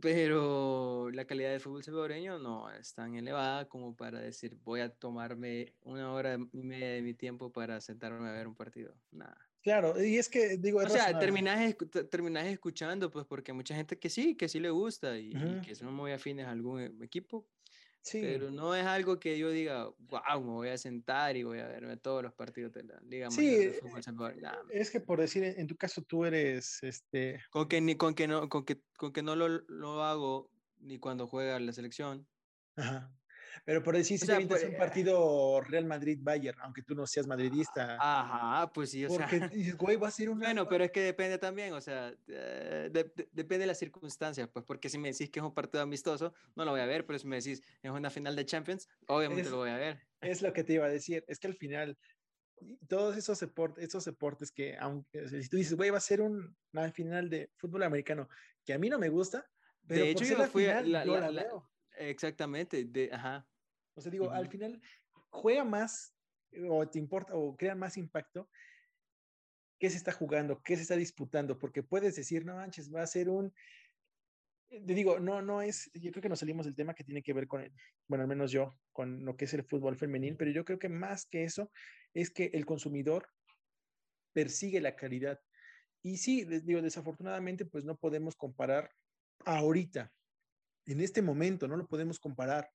pero 0.00 1.10
la 1.10 1.24
calidad 1.26 1.50
del 1.50 1.60
fútbol 1.60 1.82
salvadoreño 1.82 2.38
no 2.38 2.70
es 2.70 2.94
tan 2.94 3.16
elevada 3.16 3.68
como 3.68 3.96
para 3.96 4.20
decir 4.20 4.56
voy 4.62 4.80
a 4.80 4.88
tomarme 4.88 5.74
una 5.82 6.12
hora 6.12 6.38
y 6.52 6.62
media 6.62 6.90
de 6.90 7.02
mi 7.02 7.14
tiempo 7.14 7.52
para 7.52 7.80
sentarme 7.80 8.28
a 8.28 8.32
ver 8.32 8.46
un 8.46 8.54
partido. 8.54 8.94
Nada. 9.10 9.36
Claro, 9.62 10.02
y 10.02 10.18
es 10.18 10.28
que 10.28 10.56
digo... 10.58 10.80
o 10.80 10.88
sea, 10.88 11.18
terminas, 11.18 11.76
terminas 12.10 12.46
escuchando, 12.46 13.10
pues 13.10 13.26
porque 13.26 13.52
mucha 13.52 13.76
gente 13.76 13.96
que 13.96 14.10
sí, 14.10 14.34
que 14.36 14.48
sí 14.48 14.58
le 14.58 14.70
gusta 14.70 15.16
y, 15.18 15.32
que 15.64 15.74
son 15.76 15.94
muy 15.94 16.10
afines 16.10 16.46
a 16.46 16.50
algún 16.50 16.80
e, 16.80 17.04
equipo. 17.04 17.46
Sí. 18.02 18.20
Pero 18.20 18.50
no 18.50 18.74
es 18.74 18.84
algo 18.84 19.18
que 19.20 19.38
yo 19.38 19.50
diga, 19.50 19.84
wow, 19.98 20.40
me 20.40 20.50
voy 20.50 20.68
a 20.68 20.78
sentar 20.78 21.36
y 21.36 21.44
voy 21.44 21.60
a 21.60 21.68
verme 21.68 21.96
todos 21.96 22.22
los 22.22 22.34
partidos 22.34 22.72
de 22.72 22.82
la 22.84 23.00
Liga 23.00 23.30
Sí, 23.30 23.56
de 23.56 23.72
fútbol. 23.74 24.34
es 24.70 24.90
que 24.90 25.00
por 25.00 25.20
decir, 25.20 25.44
en 25.44 25.66
tu 25.66 25.76
caso 25.76 26.02
tú 26.02 26.24
eres, 26.24 26.82
este... 26.82 27.40
Con 27.50 27.68
que, 27.68 27.80
ni, 27.80 27.96
con 27.96 28.14
que 28.14 28.26
no, 28.26 28.48
con 28.48 28.64
que, 28.64 28.82
con 28.96 29.12
que 29.12 29.22
no 29.22 29.36
lo, 29.36 29.48
lo 29.48 30.02
hago 30.02 30.50
ni 30.78 30.98
cuando 30.98 31.28
juega 31.28 31.60
la 31.60 31.72
selección. 31.72 32.26
Ajá. 32.76 33.14
Pero 33.64 33.82
por 33.82 33.96
decir, 33.96 34.18
si 34.18 34.26
te 34.26 34.46
pues, 34.46 34.64
un 34.64 34.76
partido 34.76 35.60
Real 35.60 35.84
Madrid-Bayern, 35.84 36.58
aunque 36.60 36.82
tú 36.82 36.94
no 36.94 37.06
seas 37.06 37.26
madridista. 37.26 37.96
Ajá, 38.00 38.72
pues 38.72 38.90
sí, 38.90 39.04
o 39.04 39.08
porque 39.08 39.38
sea. 39.38 39.48
dices, 39.48 39.76
güey, 39.76 39.96
va 39.96 40.08
a 40.08 40.10
ser 40.10 40.30
un. 40.30 40.38
Bueno, 40.38 40.68
pero 40.68 40.84
es 40.84 40.90
que 40.90 41.00
depende 41.00 41.38
también, 41.38 41.72
o 41.72 41.80
sea, 41.80 42.14
eh, 42.28 42.90
depende 43.32 43.60
de 43.60 43.66
las 43.66 43.78
circunstancias, 43.78 44.48
pues, 44.52 44.64
porque 44.64 44.88
si 44.88 44.98
me 44.98 45.12
decís 45.12 45.30
que 45.30 45.40
es 45.40 45.44
un 45.44 45.54
partido 45.54 45.82
amistoso, 45.82 46.34
no 46.54 46.64
lo 46.64 46.72
voy 46.72 46.80
a 46.80 46.86
ver, 46.86 47.06
pero 47.06 47.18
si 47.18 47.26
me 47.26 47.36
decís 47.36 47.62
es 47.82 47.90
una 47.90 48.10
final 48.10 48.36
de 48.36 48.44
Champions, 48.44 48.88
obviamente 49.06 49.50
lo 49.50 49.58
voy 49.58 49.70
a 49.70 49.76
ver. 49.76 50.00
Es 50.20 50.42
lo 50.42 50.52
que 50.52 50.64
te 50.64 50.74
iba 50.74 50.86
a 50.86 50.90
decir, 50.90 51.24
es 51.26 51.38
que 51.38 51.48
al 51.48 51.54
final, 51.54 51.98
todos 52.88 53.16
esos 53.16 53.40
deportes, 53.40 53.84
esos 53.84 54.04
deportes 54.04 54.52
que, 54.52 54.76
aunque 54.78 55.28
si 55.28 55.48
tú 55.48 55.56
dices, 55.56 55.74
güey, 55.74 55.90
va 55.90 55.98
a 55.98 56.00
ser 56.00 56.20
un, 56.20 56.56
una 56.72 56.90
final 56.92 57.28
de 57.28 57.50
fútbol 57.56 57.82
americano, 57.82 58.28
que 58.64 58.72
a 58.72 58.78
mí 58.78 58.88
no 58.88 58.98
me 58.98 59.08
gusta, 59.08 59.44
pero 59.86 60.04
de 60.04 60.10
hecho, 60.10 60.24
yo 60.24 60.36
fui 60.46 60.64
final, 60.64 60.92
la, 60.92 61.04
la, 61.04 61.30
la. 61.30 61.46
Exactamente, 61.98 62.84
de, 62.84 63.10
ajá. 63.12 63.46
O 63.94 64.00
sea, 64.00 64.10
digo, 64.10 64.30
al 64.30 64.48
final 64.48 64.80
juega 65.30 65.64
más 65.64 66.14
o 66.68 66.86
te 66.88 66.98
importa 66.98 67.34
o 67.34 67.56
crea 67.56 67.74
más 67.74 67.96
impacto 67.96 68.48
qué 69.78 69.90
se 69.90 69.96
está 69.96 70.12
jugando, 70.12 70.62
qué 70.62 70.76
se 70.76 70.82
está 70.82 70.96
disputando, 70.96 71.58
porque 71.58 71.82
puedes 71.82 72.14
decir, 72.14 72.44
no 72.44 72.54
manches, 72.54 72.94
va 72.94 73.02
a 73.02 73.06
ser 73.06 73.28
un... 73.28 73.52
Eh, 74.70 74.80
te 74.86 74.94
digo, 74.94 75.18
no, 75.18 75.42
no 75.42 75.60
es, 75.60 75.90
yo 75.94 76.12
creo 76.12 76.22
que 76.22 76.28
nos 76.28 76.38
salimos 76.38 76.66
del 76.66 76.76
tema 76.76 76.94
que 76.94 77.02
tiene 77.02 77.22
que 77.22 77.32
ver 77.32 77.48
con, 77.48 77.62
el, 77.62 77.72
bueno, 78.06 78.22
al 78.22 78.28
menos 78.28 78.52
yo, 78.52 78.72
con 78.92 79.24
lo 79.24 79.36
que 79.36 79.46
es 79.46 79.54
el 79.54 79.64
fútbol 79.64 79.96
femenil, 79.96 80.36
pero 80.36 80.52
yo 80.52 80.64
creo 80.64 80.78
que 80.78 80.88
más 80.88 81.26
que 81.26 81.42
eso 81.42 81.72
es 82.14 82.30
que 82.30 82.50
el 82.54 82.64
consumidor 82.64 83.26
persigue 84.32 84.80
la 84.80 84.94
calidad. 84.94 85.40
Y 86.00 86.18
sí, 86.18 86.44
digo, 86.44 86.80
desafortunadamente, 86.80 87.64
pues 87.64 87.84
no 87.84 87.96
podemos 87.96 88.36
comparar 88.36 88.92
ahorita, 89.44 90.12
en 90.86 91.00
este 91.00 91.22
momento, 91.22 91.68
no 91.68 91.76
lo 91.76 91.86
podemos 91.86 92.18
comparar, 92.18 92.70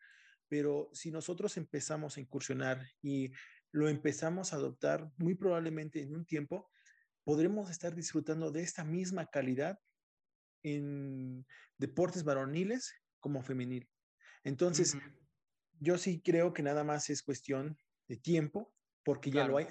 pero 0.48 0.90
si 0.94 1.12
nosotros 1.12 1.58
empezamos 1.58 2.18
a 2.18 2.22
incursionar 2.22 2.86
y 3.02 3.32
lo 3.72 3.90
empezamos 3.90 4.54
a 4.54 4.58
adoptar, 4.58 5.12
muy 5.18 5.36
probablemente 5.36 6.02
en 6.02 6.16
un 6.16 6.26
tiempo 6.26 6.70
podremos 7.24 7.70
estar 7.70 7.94
disfrutando 7.94 8.52
de 8.52 8.62
esta 8.62 8.86
misma 8.86 9.26
calidad 9.26 9.80
en 10.64 11.46
deportes 11.78 12.24
varoniles 12.24 12.94
como 13.20 13.44
femenil. 13.44 13.90
Entonces, 14.44 14.98
yo 15.80 15.98
sí 15.98 16.22
creo 16.22 16.54
que 16.54 16.64
nada 16.64 16.84
más 16.84 17.10
es 17.10 17.22
cuestión 17.22 17.78
de 18.08 18.16
tiempo, 18.18 18.74
porque 19.04 19.30
ya 19.30 19.48
lo 19.48 19.58
hay. 19.58 19.68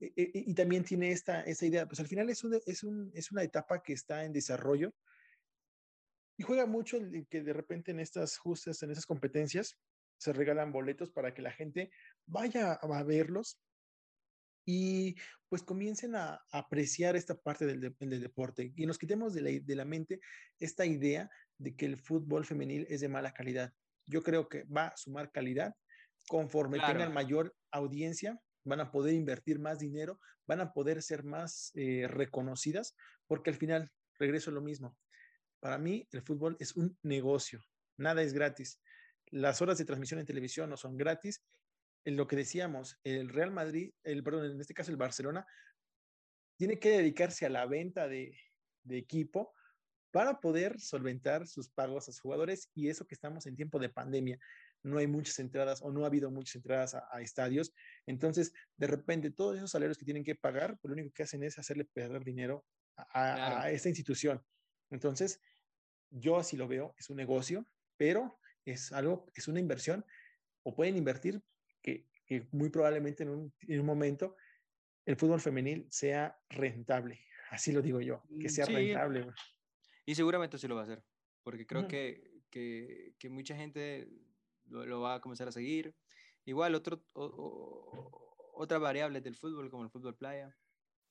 E, 0.00 0.12
e, 0.16 0.30
y, 0.34 0.54
también 0.54 0.84
tiene 0.84 1.12
esta, 1.12 1.40
esta 1.42 1.64
idea, 1.64 1.86
pues 1.86 2.00
al 2.00 2.06
final 2.06 2.28
es, 2.28 2.42
es, 2.66 2.82
un, 2.82 3.10
es 3.14 3.30
una 3.30 3.42
etapa 3.42 3.82
que 3.82 3.92
está 3.94 4.24
en 4.24 4.32
desarrollo 4.32 4.92
y 6.36 6.42
juega 6.42 6.66
mucho 6.66 6.96
el 6.96 7.26
que 7.28 7.42
de 7.42 7.52
repente 7.52 7.90
en 7.90 8.00
estas 8.00 8.36
justas, 8.36 8.82
en 8.82 8.90
esas 8.90 9.06
competencias, 9.06 9.78
se 10.18 10.32
regalan 10.32 10.72
boletos 10.72 11.10
para 11.10 11.34
que 11.34 11.42
la 11.42 11.52
gente 11.52 11.90
vaya 12.26 12.72
a 12.72 13.02
verlos 13.02 13.58
y 14.66 15.14
pues 15.48 15.62
comiencen 15.62 16.16
a, 16.16 16.40
apreciar 16.50 17.16
esta 17.16 17.36
parte 17.36 17.66
del, 17.66 17.94
del, 17.98 18.20
deporte 18.20 18.72
y 18.74 18.86
nos 18.86 18.98
quitemos 18.98 19.32
de 19.32 19.42
la, 19.42 19.50
de 19.50 19.76
la, 19.76 19.84
mente 19.84 20.20
esta 20.58 20.84
idea 20.84 21.30
de 21.58 21.76
que 21.76 21.86
el 21.86 21.98
fútbol 21.98 22.44
femenil 22.44 22.86
es 22.90 23.00
de 23.00 23.08
mala 23.08 23.32
calidad. 23.32 23.72
Yo 24.06 24.22
creo 24.22 24.48
que 24.48 24.64
va 24.64 24.88
a 24.88 24.96
sumar 24.96 25.30
calidad 25.30 25.74
conforme 26.26 26.80
tengan 26.80 27.12
mayor 27.12 27.54
audiencia, 27.70 28.40
van 28.64 28.80
a 28.80 28.90
poder 28.90 29.14
invertir 29.14 29.60
más 29.60 29.78
dinero, 29.78 30.20
van 30.46 30.60
a 30.60 30.72
poder 30.72 31.02
ser 31.02 31.22
más 31.24 31.70
eh, 31.74 32.06
reconocidas, 32.08 32.96
porque 33.28 33.50
al 33.50 33.56
final 33.56 33.90
regreso 34.18 34.50
a 34.50 34.54
lo 34.54 34.60
mismo. 34.60 34.96
Para 35.66 35.78
mí 35.78 36.06
el 36.12 36.22
fútbol 36.22 36.56
es 36.60 36.76
un 36.76 36.96
negocio, 37.02 37.60
nada 37.96 38.22
es 38.22 38.32
gratis 38.32 38.80
las 39.30 39.60
horas 39.60 39.78
de 39.78 39.84
transmisión 39.84 40.20
en 40.20 40.26
televisión 40.26 40.70
no 40.70 40.76
son 40.76 40.96
gratis. 40.96 41.42
En 42.04 42.16
lo 42.16 42.26
que 42.26 42.36
decíamos, 42.36 42.98
el 43.02 43.28
Real 43.28 43.50
Madrid, 43.50 43.92
el, 44.04 44.22
perdón, 44.22 44.52
en 44.52 44.60
este 44.60 44.74
caso 44.74 44.90
el 44.90 44.96
Barcelona, 44.96 45.44
tiene 46.56 46.78
que 46.78 46.90
dedicarse 46.90 47.46
a 47.46 47.50
la 47.50 47.66
venta 47.66 48.08
de, 48.08 48.36
equipo 48.88 49.52
para 50.12 50.38
poder 50.38 50.78
solventar 50.78 51.48
sus 51.48 51.68
pagos 51.68 52.08
a 52.08 52.12
sus 52.12 52.20
jugadores 52.20 52.70
y 52.72 52.88
eso 52.88 53.04
que 53.04 53.16
estamos 53.16 53.46
en 53.46 53.56
tiempo 53.56 53.80
de 53.80 53.88
pandemia. 53.88 54.38
No 54.84 54.98
hay 54.98 55.08
muchas 55.08 55.40
entradas 55.40 55.82
o 55.82 55.90
no 55.90 56.04
ha 56.04 56.06
habido 56.06 56.30
muchas 56.30 56.54
entradas 56.54 56.94
a, 56.94 57.20
estadios. 57.20 57.74
Entonces, 58.06 58.52
de 58.76 58.86
repente, 58.86 59.32
todos 59.32 59.56
esos 59.56 59.72
salarios 59.72 59.98
que 59.98 60.04
tienen 60.04 60.22
que 60.22 60.36
pagar, 60.36 60.78
pues 60.78 60.90
lo 60.90 60.92
único 60.92 61.12
que 61.12 61.24
hacen 61.24 61.42
es 61.42 61.58
hacerle 61.58 61.84
perder 61.84 62.22
dinero 62.22 62.64
a, 62.96 63.62
a 63.62 63.70
esta 63.72 63.88
institución. 63.88 64.40
Entonces, 64.90 65.40
yo 66.10 66.36
así 66.36 66.56
lo 66.56 66.68
veo, 66.68 66.94
es 66.98 67.10
un 67.10 67.16
negocio, 67.16 67.66
pero 67.96 68.38
es 68.64 68.92
algo, 68.92 69.26
es 69.34 69.48
una 69.48 69.60
inversión 69.60 70.04
o 70.62 70.74
pueden 70.74 70.96
invertir 70.96 71.42
que, 71.82 72.08
que 72.26 72.46
muy 72.52 72.70
probablemente 72.70 73.22
en 73.22 73.30
un, 73.30 73.54
en 73.60 73.80
un, 73.80 73.86
momento 73.86 74.36
el 75.04 75.16
fútbol 75.16 75.40
femenil 75.40 75.86
sea 75.90 76.38
rentable. 76.50 77.20
Así 77.50 77.70
lo 77.70 77.80
digo 77.80 78.00
yo, 78.00 78.22
que 78.40 78.48
mm, 78.48 78.50
sea 78.50 78.66
rentable. 78.66 79.26
Y 80.04 80.14
seguramente 80.14 80.58
sí 80.58 80.66
lo 80.66 80.74
va 80.74 80.82
a 80.82 80.84
hacer, 80.84 81.04
porque 81.42 81.66
creo 81.66 81.86
que, 81.86 82.42
que, 82.50 83.14
que, 83.18 83.28
mucha 83.28 83.56
gente 83.56 84.08
lo, 84.66 84.84
lo, 84.84 85.00
va 85.00 85.14
a 85.14 85.20
comenzar 85.20 85.48
a 85.48 85.52
seguir. 85.52 85.94
Igual, 86.44 86.74
otro, 86.74 87.04
o, 87.12 88.50
otra 88.54 88.78
variable 88.78 89.20
del 89.20 89.36
fútbol, 89.36 89.70
como 89.70 89.84
el 89.84 89.90
fútbol 89.90 90.16
playa. 90.16 90.56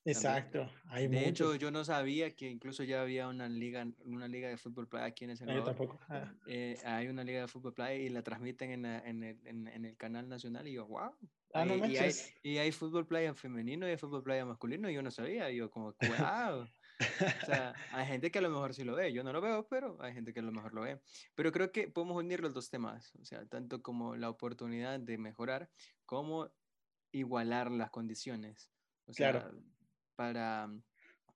Exacto. 0.06 0.70
Hay 0.90 1.08
de 1.08 1.28
hecho, 1.28 1.56
yo 1.56 1.72
no 1.72 1.84
sabía 1.84 2.36
que 2.36 2.48
incluso 2.48 2.84
ya 2.84 3.02
había 3.02 3.28
una 3.28 3.50
liga, 3.50 3.88
una 4.06 4.28
liga 4.28 4.48
de 4.50 4.58
fútbol 4.58 4.88
playa 4.88 5.08
aquí 5.08 5.26
en 5.26 5.32
ese 5.32 5.46
Yo 5.48 5.64
tampoco. 5.64 6.00
Ah. 6.08 6.32
Eh, 6.46 6.78
hay 6.86 7.08
una 7.08 7.24
liga 7.24 7.42
de 7.42 7.48
fútbol 7.48 7.74
playa 7.74 7.96
y 7.96 8.10
la 8.10 8.22
transmiten 8.22 8.72
en, 8.72 8.86
en, 8.86 9.24
el, 9.24 9.40
en, 9.48 9.68
en, 9.68 9.86
el, 9.86 9.98
canal 9.98 10.30
nacional 10.30 10.68
y 10.68 10.74
yo, 10.74 10.86
wow. 10.86 11.12
Ah, 11.54 11.66
no 11.66 11.76
y, 11.88 11.98
hay, 11.98 12.12
y, 12.44 12.58
hay, 12.58 12.72
fútbol 12.72 13.08
playa 13.08 13.34
femenino 13.34 13.88
y 13.88 13.92
hay 13.92 13.98
fútbol 13.98 14.22
playa 14.22 14.46
masculino 14.46 14.90
y 14.90 14.94
yo 14.94 15.02
no 15.02 15.10
sabía. 15.10 15.50
Y 15.50 15.58
yo 15.58 15.72
como, 15.72 15.96
wow. 16.02 16.68
o 17.44 17.46
sea, 17.46 17.74
hay 17.92 18.06
gente 18.06 18.30
que 18.30 18.38
a 18.38 18.42
lo 18.42 18.50
mejor 18.52 18.76
sí 18.76 18.84
lo 18.84 18.96
ve. 18.96 19.12
Yo 19.12 19.24
no 19.24 19.34
lo 19.34 19.42
veo, 19.42 19.68
pero 19.68 19.98
hay 20.02 20.14
gente 20.14 20.34
que 20.34 20.42
a 20.42 20.44
lo 20.44 20.52
mejor 20.52 20.74
lo 20.74 20.82
ve. 20.82 21.00
Pero 21.34 21.52
creo 21.52 21.72
que 21.72 21.88
podemos 21.88 22.18
unir 22.18 22.42
los 22.42 22.54
dos 22.54 22.70
temas. 22.70 23.16
O 23.16 23.26
sea, 23.26 23.44
tanto 23.48 23.82
como 23.82 24.16
la 24.16 24.30
oportunidad 24.30 25.00
de 25.00 25.18
mejorar 25.18 25.70
como 26.06 26.52
igualar 27.12 27.72
las 27.72 27.90
condiciones. 27.90 28.70
O 29.08 29.14
sea, 29.14 29.32
claro 29.32 29.75
para, 30.16 30.70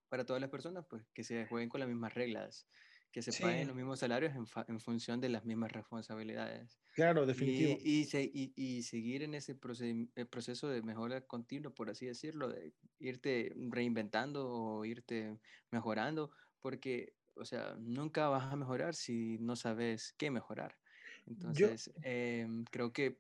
para 0.10 0.26
todas 0.26 0.42
las 0.42 0.50
personas, 0.50 0.86
pues 0.90 1.04
que 1.14 1.24
se 1.24 1.46
jueguen 1.46 1.70
con 1.70 1.80
las 1.80 1.90
mismas 1.90 2.14
reglas, 2.14 2.68
que 3.12 3.22
se 3.22 3.32
paguen 3.42 3.68
los 3.68 3.76
mismos 3.76 4.00
salarios 4.00 4.34
en, 4.36 4.46
en, 4.68 4.80
función 4.80 5.20
de 5.20 5.30
las 5.30 5.46
mismas 5.46 5.72
responsabilidades. 5.72 6.80
Claro, 6.94 7.26
definitivo. 7.26 7.78
Y, 7.82 8.08
y, 8.14 8.54
y, 8.56 8.84
seguir 8.84 9.24
en 9.24 9.34
ese 9.34 9.56
proceso 9.56 10.68
de 10.68 10.82
mejora 10.82 11.22
continua, 11.22 11.74
por 11.74 11.90
así 11.90 12.06
decirlo, 12.06 12.50
de 12.50 12.74
irte 13.00 13.54
reinventando 13.56 14.50
o 14.50 14.86
irte 14.86 15.40
mejorando, 15.72 16.32
porque, 16.60 17.14
o 17.36 17.46
sea, 17.46 17.76
nunca 17.80 18.28
vas 18.30 18.52
a 18.52 18.56
mejorar 18.56 18.96
si 18.96 19.38
no 19.40 19.56
sabes 19.56 20.14
qué 20.18 20.30
mejorar. 20.30 20.78
Entonces, 21.26 21.92
em, 22.02 22.64
creo 22.66 22.92
que, 22.92 23.20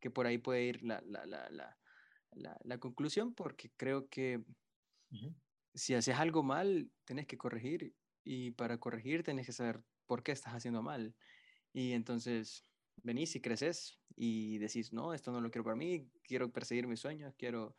que 0.00 0.10
por 0.10 0.26
ahí 0.26 0.38
puede 0.38 0.64
ir 0.64 0.82
la, 0.82 1.00
la, 1.02 1.26
la, 1.26 1.48
la, 1.50 2.58
la 2.62 2.78
conclusión, 2.78 3.34
porque 3.34 3.70
creo 3.76 4.08
que 4.08 4.44
si 5.74 5.94
haces 5.94 6.16
algo 6.16 6.42
mal, 6.42 6.90
tienes 7.04 7.26
que 7.26 7.36
corregir 7.36 7.94
y 8.24 8.52
para 8.52 8.78
corregir 8.78 9.22
tienes 9.22 9.46
que 9.46 9.52
saber 9.52 9.82
por 10.06 10.22
qué 10.22 10.32
estás 10.32 10.54
haciendo 10.54 10.82
mal. 10.82 11.14
Y 11.72 11.92
entonces 11.92 12.64
venís 13.02 13.36
y 13.36 13.40
creces 13.40 14.00
y 14.16 14.58
decís, 14.58 14.92
no, 14.92 15.12
esto 15.12 15.32
no 15.32 15.40
lo 15.40 15.50
quiero 15.50 15.64
para 15.64 15.76
mí, 15.76 16.10
quiero 16.22 16.50
perseguir 16.50 16.86
mis 16.86 17.00
sueños, 17.00 17.34
quiero 17.36 17.76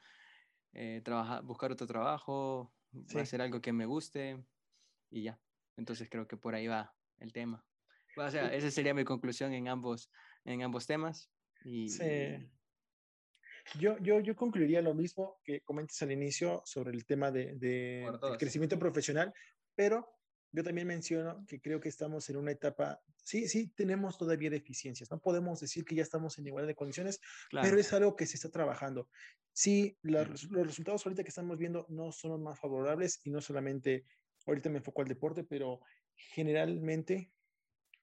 eh, 0.73 1.01
trabajar, 1.03 1.43
buscar 1.43 1.71
otro 1.71 1.87
trabajo, 1.87 2.73
hacer 3.15 3.41
algo 3.41 3.61
que 3.61 3.73
me 3.73 3.85
guste 3.85 4.45
y 5.09 5.23
ya. 5.23 5.41
Entonces 5.75 6.07
creo 6.09 6.27
que 6.27 6.37
por 6.37 6.55
ahí 6.55 6.67
va 6.67 6.95
el 7.17 7.33
tema. 7.33 7.65
O 8.15 8.29
sea, 8.31 8.53
esa 8.53 8.71
sería 8.71 8.93
mi 8.93 9.03
conclusión 9.03 9.53
en 9.53 9.67
ambos, 9.67 10.11
en 10.43 10.63
ambos 10.63 10.87
temas. 10.87 11.31
Y, 11.63 11.89
sí. 11.89 12.49
Yo, 13.80 13.97
yo, 13.99 14.19
yo 14.19 14.36
concluiría 14.36 14.82
lo 14.82 14.93
mismo 14.93 15.39
que 15.43 15.62
comentas 15.62 16.01
al 16.01 16.12
inicio 16.12 16.62
sobre 16.65 16.91
el 16.91 17.06
tema 17.06 17.32
de, 17.32 17.56
de 17.56 18.10
crecimiento 18.39 18.80
profesional, 18.80 19.34
pero 19.75 20.17
yo 20.51 20.63
también 20.63 20.88
menciono 20.88 21.45
que 21.47 21.60
creo 21.60 21.80
que 21.80 21.89
estamos 21.89 22.30
en 22.30 22.38
una 22.38 22.51
etapa, 22.51 23.01
sí, 23.23 23.47
sí, 23.47 23.67
tenemos 23.75 24.17
todavía 24.17 24.49
deficiencias, 24.49 25.12
no 25.12 25.19
podemos 25.19 25.60
decir 25.60 25.84
que 25.84 25.95
ya 25.95 26.03
estamos 26.03 26.38
en 26.39 26.47
igualdad 26.47 26.67
de 26.67 26.75
condiciones, 26.75 27.19
pero 27.51 27.77
es 27.77 27.91
algo 27.93 28.15
que 28.15 28.25
se 28.25 28.38
está 28.38 28.49
trabajando. 28.49 29.10
Sí, 29.51 29.97
los, 30.01 30.43
los 30.45 30.67
resultados 30.67 31.06
ahorita 31.06 31.23
que 31.23 31.30
estamos 31.30 31.58
viendo 31.58 31.86
no 31.89 32.12
son 32.12 32.32
los 32.32 32.39
más 32.39 32.60
favorables 32.60 33.19
y 33.23 33.30
no 33.30 33.41
solamente, 33.41 34.06
ahorita 34.45 34.69
me 34.69 34.77
enfoco 34.77 35.01
al 35.01 35.08
deporte, 35.08 35.43
pero 35.43 35.82
generalmente, 36.15 37.32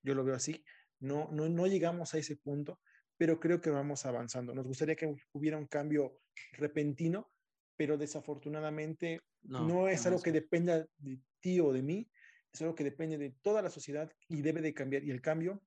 yo 0.03 0.15
lo 0.15 0.25
veo 0.25 0.35
así, 0.35 0.65
no, 1.01 1.29
no, 1.33 1.49
no 1.49 1.67
llegamos 1.67 2.15
a 2.15 2.19
ese 2.19 2.37
punto 2.37 2.81
pero 3.17 3.39
creo 3.39 3.61
que 3.61 3.71
vamos 3.71 4.07
avanzando. 4.07 4.55
Nos 4.55 4.67
gustaría 4.67 4.97
que 4.97 5.15
hubiera 5.33 5.57
un 5.57 5.67
cambio 5.67 6.21
repentino, 6.53 7.31
pero 7.77 7.97
desafortunadamente 7.97 9.21
no, 9.43 9.89
es 9.89 10.07
algo 10.07 10.23
que 10.23 10.33
dependa 10.33 10.87
de 10.99 11.21
ti 11.41 11.61
o 11.61 11.73
de 11.73 11.83
mí, 11.83 12.09
es 12.53 12.63
algo 12.63 12.75
que 12.75 12.85
depende 12.85 13.19
de 13.19 13.31
toda 13.43 13.63
la 13.63 13.71
sociedad 13.71 14.11
y 14.29 14.43
debe 14.43 14.61
de 14.61 14.75
cambiar. 14.75 15.05
Y 15.05 15.11
el 15.11 15.21
cambio 15.21 15.63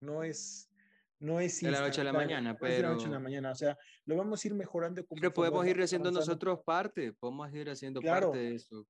no 0.00 0.22
es... 0.22 0.70
No 1.20 1.40
es 1.40 1.60
de 1.60 1.72
la 1.72 1.80
noche 1.80 2.00
a 2.02 2.04
la 2.04 2.12
mañana, 2.12 2.56
pero... 2.56 2.74
de 2.74 2.82
la 2.82 2.88
noche 2.90 3.06
a 3.06 3.10
la 3.10 3.18
mañana, 3.18 3.50
o 3.50 3.54
sea, 3.56 3.76
lo 4.04 4.16
vamos 4.16 4.44
a 4.44 4.46
ir 4.46 4.54
mejorando. 4.54 5.04
Pero 5.04 5.34
podemos 5.34 5.66
ir 5.66 5.82
haciendo 5.82 6.12
nosotros 6.12 6.60
parte, 6.64 7.12
podemos 7.12 7.52
ir 7.52 7.68
haciendo 7.68 8.00
parte 8.00 8.38
de 8.38 8.54
eso. 8.54 8.86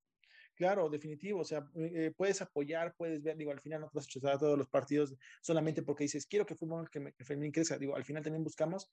Claro, 0.58 0.90
definitivo. 0.90 1.42
O 1.42 1.44
sea, 1.44 1.70
eh, 1.76 2.12
puedes 2.16 2.42
apoyar, 2.42 2.92
puedes 2.96 3.22
ver, 3.22 3.36
digo, 3.36 3.52
al 3.52 3.60
final 3.60 3.80
no 3.80 3.90
puedes 3.90 4.08
a 4.24 4.38
todos 4.38 4.58
los 4.58 4.68
partidos 4.68 5.14
solamente 5.40 5.84
porque 5.84 6.02
dices, 6.02 6.26
quiero 6.26 6.44
que 6.44 6.54
el 6.54 6.58
fútbol 6.58 6.90
que, 6.90 7.12
femenino 7.24 7.52
crezca. 7.52 7.78
Digo, 7.78 7.94
al 7.94 8.04
final 8.04 8.24
también 8.24 8.42
buscamos 8.42 8.90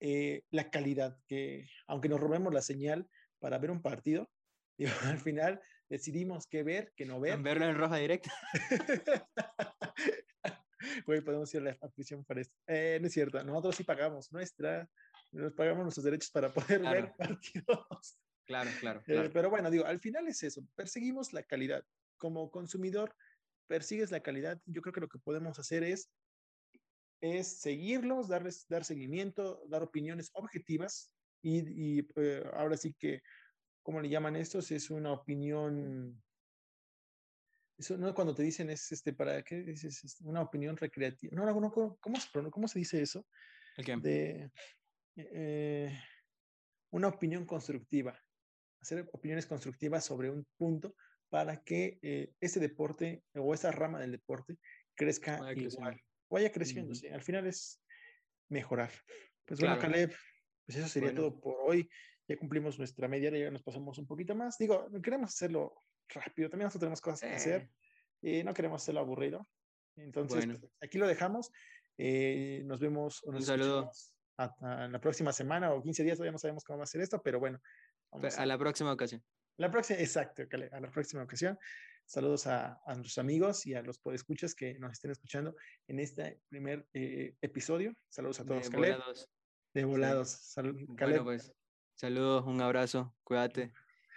eh, 0.00 0.42
la 0.50 0.68
calidad, 0.70 1.18
que 1.26 1.66
aunque 1.86 2.10
nos 2.10 2.20
robemos 2.20 2.52
la 2.52 2.60
señal 2.60 3.08
para 3.38 3.56
ver 3.56 3.70
un 3.70 3.80
partido, 3.80 4.30
digo, 4.78 4.92
al 5.04 5.18
final 5.18 5.62
decidimos 5.88 6.46
qué 6.46 6.62
ver, 6.62 6.92
qué 6.94 7.06
no 7.06 7.18
ver. 7.20 7.38
Verlo 7.38 7.64
en 7.64 7.76
roja 7.76 7.96
directa. 7.96 8.30
Güey, 11.06 11.22
podemos 11.22 11.52
ir 11.54 11.62
a 11.62 11.76
la 11.80 11.90
prisión 11.90 12.24
para 12.24 12.40
esto. 12.40 12.54
Eh, 12.66 12.98
no 13.00 13.08
es 13.08 13.12
cierto, 13.12 13.42
nosotros 13.42 13.76
sí 13.76 13.82
pagamos 13.82 14.30
nuestra, 14.30 14.88
nos 15.32 15.52
pagamos 15.54 15.82
nuestros 15.84 16.04
derechos 16.04 16.30
para 16.30 16.52
poder 16.52 16.82
ver 16.82 17.12
partidos. 17.16 18.18
Claro, 18.48 18.70
claro, 18.80 19.02
eh, 19.06 19.30
pero 19.30 19.50
bueno, 19.50 19.70
digo, 19.70 19.84
al 19.84 20.00
final 20.00 20.26
es 20.26 20.42
eso, 20.42 20.66
perseguimos 20.74 21.34
la 21.34 21.42
calidad. 21.42 21.84
Como 22.16 22.50
consumidor, 22.50 23.14
persigues 23.66 24.10
la 24.10 24.20
calidad. 24.20 24.58
Yo 24.64 24.80
creo 24.80 24.94
que 24.94 25.02
lo 25.02 25.08
que 25.08 25.18
podemos 25.18 25.58
hacer 25.58 25.84
es, 25.84 26.10
es 27.20 27.60
seguirlos, 27.60 28.26
darles, 28.26 28.66
dar 28.66 28.86
seguimiento, 28.86 29.62
dar 29.68 29.82
opiniones 29.82 30.30
objetivas 30.32 31.12
y, 31.42 31.98
y 31.98 32.08
eh, 32.16 32.42
ahora 32.54 32.78
sí 32.78 32.94
que, 32.98 33.20
¿cómo 33.82 34.00
le 34.00 34.08
llaman 34.08 34.34
estos? 34.34 34.70
Es 34.70 34.88
una 34.88 35.12
opinión 35.12 36.22
eso 37.76 37.96
no 37.96 38.12
cuando 38.12 38.34
te 38.34 38.42
dicen 38.42 38.70
es 38.70 38.90
este 38.90 39.12
para 39.12 39.40
qué 39.44 39.62
dices 39.62 40.20
una 40.22 40.42
opinión 40.42 40.76
recreativa 40.76 41.30
no, 41.36 41.46
no, 41.46 41.60
no 41.60 41.70
¿cómo, 42.00 42.18
se, 42.18 42.28
¿cómo 42.50 42.66
se 42.66 42.80
dice 42.80 43.00
eso 43.00 43.24
¿El 43.76 44.02
de 44.02 44.50
eh, 45.14 45.96
una 46.90 47.06
opinión 47.06 47.46
constructiva 47.46 48.18
hacer 48.80 49.08
opiniones 49.12 49.46
constructivas 49.46 50.04
sobre 50.04 50.30
un 50.30 50.46
punto 50.56 50.94
para 51.28 51.62
que 51.62 51.98
eh, 52.02 52.32
ese 52.40 52.60
deporte 52.60 53.22
o 53.34 53.52
esa 53.54 53.70
rama 53.70 54.00
del 54.00 54.12
deporte 54.12 54.56
crezca 54.94 55.38
vaya 55.38 55.62
igual, 55.62 56.00
vaya 56.30 56.52
creciendo. 56.52 56.94
Al 57.12 57.22
final 57.22 57.46
es 57.46 57.80
mejorar. 58.48 58.90
Pues 59.44 59.60
bueno, 59.60 59.78
Caleb, 59.78 60.12
pues 60.66 60.78
eso 60.78 60.88
sería 60.88 61.14
todo 61.14 61.40
por 61.40 61.56
hoy. 61.60 61.88
Ya 62.26 62.36
cumplimos 62.36 62.78
nuestra 62.78 63.08
media, 63.08 63.30
ya 63.30 63.50
nos 63.50 63.62
pasamos 63.62 63.96
un 63.98 64.06
poquito 64.06 64.34
más. 64.34 64.58
Digo, 64.58 64.86
queremos 65.02 65.30
hacerlo 65.30 65.82
rápido, 66.08 66.50
también 66.50 66.66
nosotros 66.66 66.80
tenemos 66.80 67.00
cosas 67.00 67.20
que 67.20 67.36
hacer 67.36 67.70
y 68.20 68.42
no 68.42 68.52
queremos 68.52 68.82
hacerlo 68.82 69.00
aburrido. 69.00 69.48
Entonces, 69.96 70.46
pues, 70.46 70.72
aquí 70.80 70.98
lo 70.98 71.06
dejamos. 71.06 71.50
Eh, 71.96 72.62
nos 72.64 72.80
vemos. 72.80 73.22
un 73.24 73.42
saludo. 73.42 73.90
A, 74.36 74.86
la 74.88 75.00
próxima 75.00 75.32
semana 75.32 75.72
o 75.72 75.82
15 75.82 76.04
días, 76.04 76.16
todavía 76.16 76.32
no 76.32 76.38
sabemos 76.38 76.62
cómo 76.62 76.78
va 76.78 76.84
a 76.84 76.86
ser 76.86 77.00
esto, 77.00 77.20
pero 77.20 77.40
bueno, 77.40 77.60
a, 78.10 78.46
la 78.46 78.58
próxima 78.58 78.92
ocasión. 78.92 79.22
La 79.56 79.70
próxima, 79.70 79.98
exacto, 79.98 80.42
a 80.72 80.80
la 80.80 80.90
próxima 80.90 81.22
ocasión. 81.22 81.58
Saludos 82.04 82.46
a, 82.46 82.80
a 82.86 82.94
nuestros 82.94 83.18
amigos 83.18 83.66
y 83.66 83.74
a 83.74 83.82
los 83.82 83.98
podescuchas 83.98 84.54
que 84.54 84.78
nos 84.78 84.92
estén 84.92 85.10
escuchando 85.10 85.54
en 85.88 86.00
este 86.00 86.40
primer 86.48 86.88
eh, 86.94 87.34
episodio. 87.42 87.94
Saludos 88.08 88.40
a 88.40 88.46
todos, 88.46 88.70
de 88.70 88.76
Volados. 88.76 89.28
De 89.74 89.84
volados. 89.84 90.54
bueno, 90.56 91.24
pues, 91.24 91.52
saludos, 91.94 92.46
un 92.46 92.62
abrazo, 92.62 93.14
cuídate. 93.24 93.72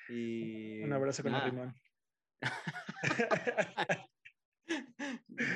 Y... 0.07 0.81
Un 0.83 0.93
abrazo 0.93 1.21
con 1.23 1.35
el 1.35 1.45
limón. 1.45 1.75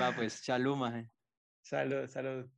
Va 0.01 0.13
pues, 0.15 0.41
shalom, 0.41 1.07
Salud, 1.61 2.07
salud. 2.07 2.49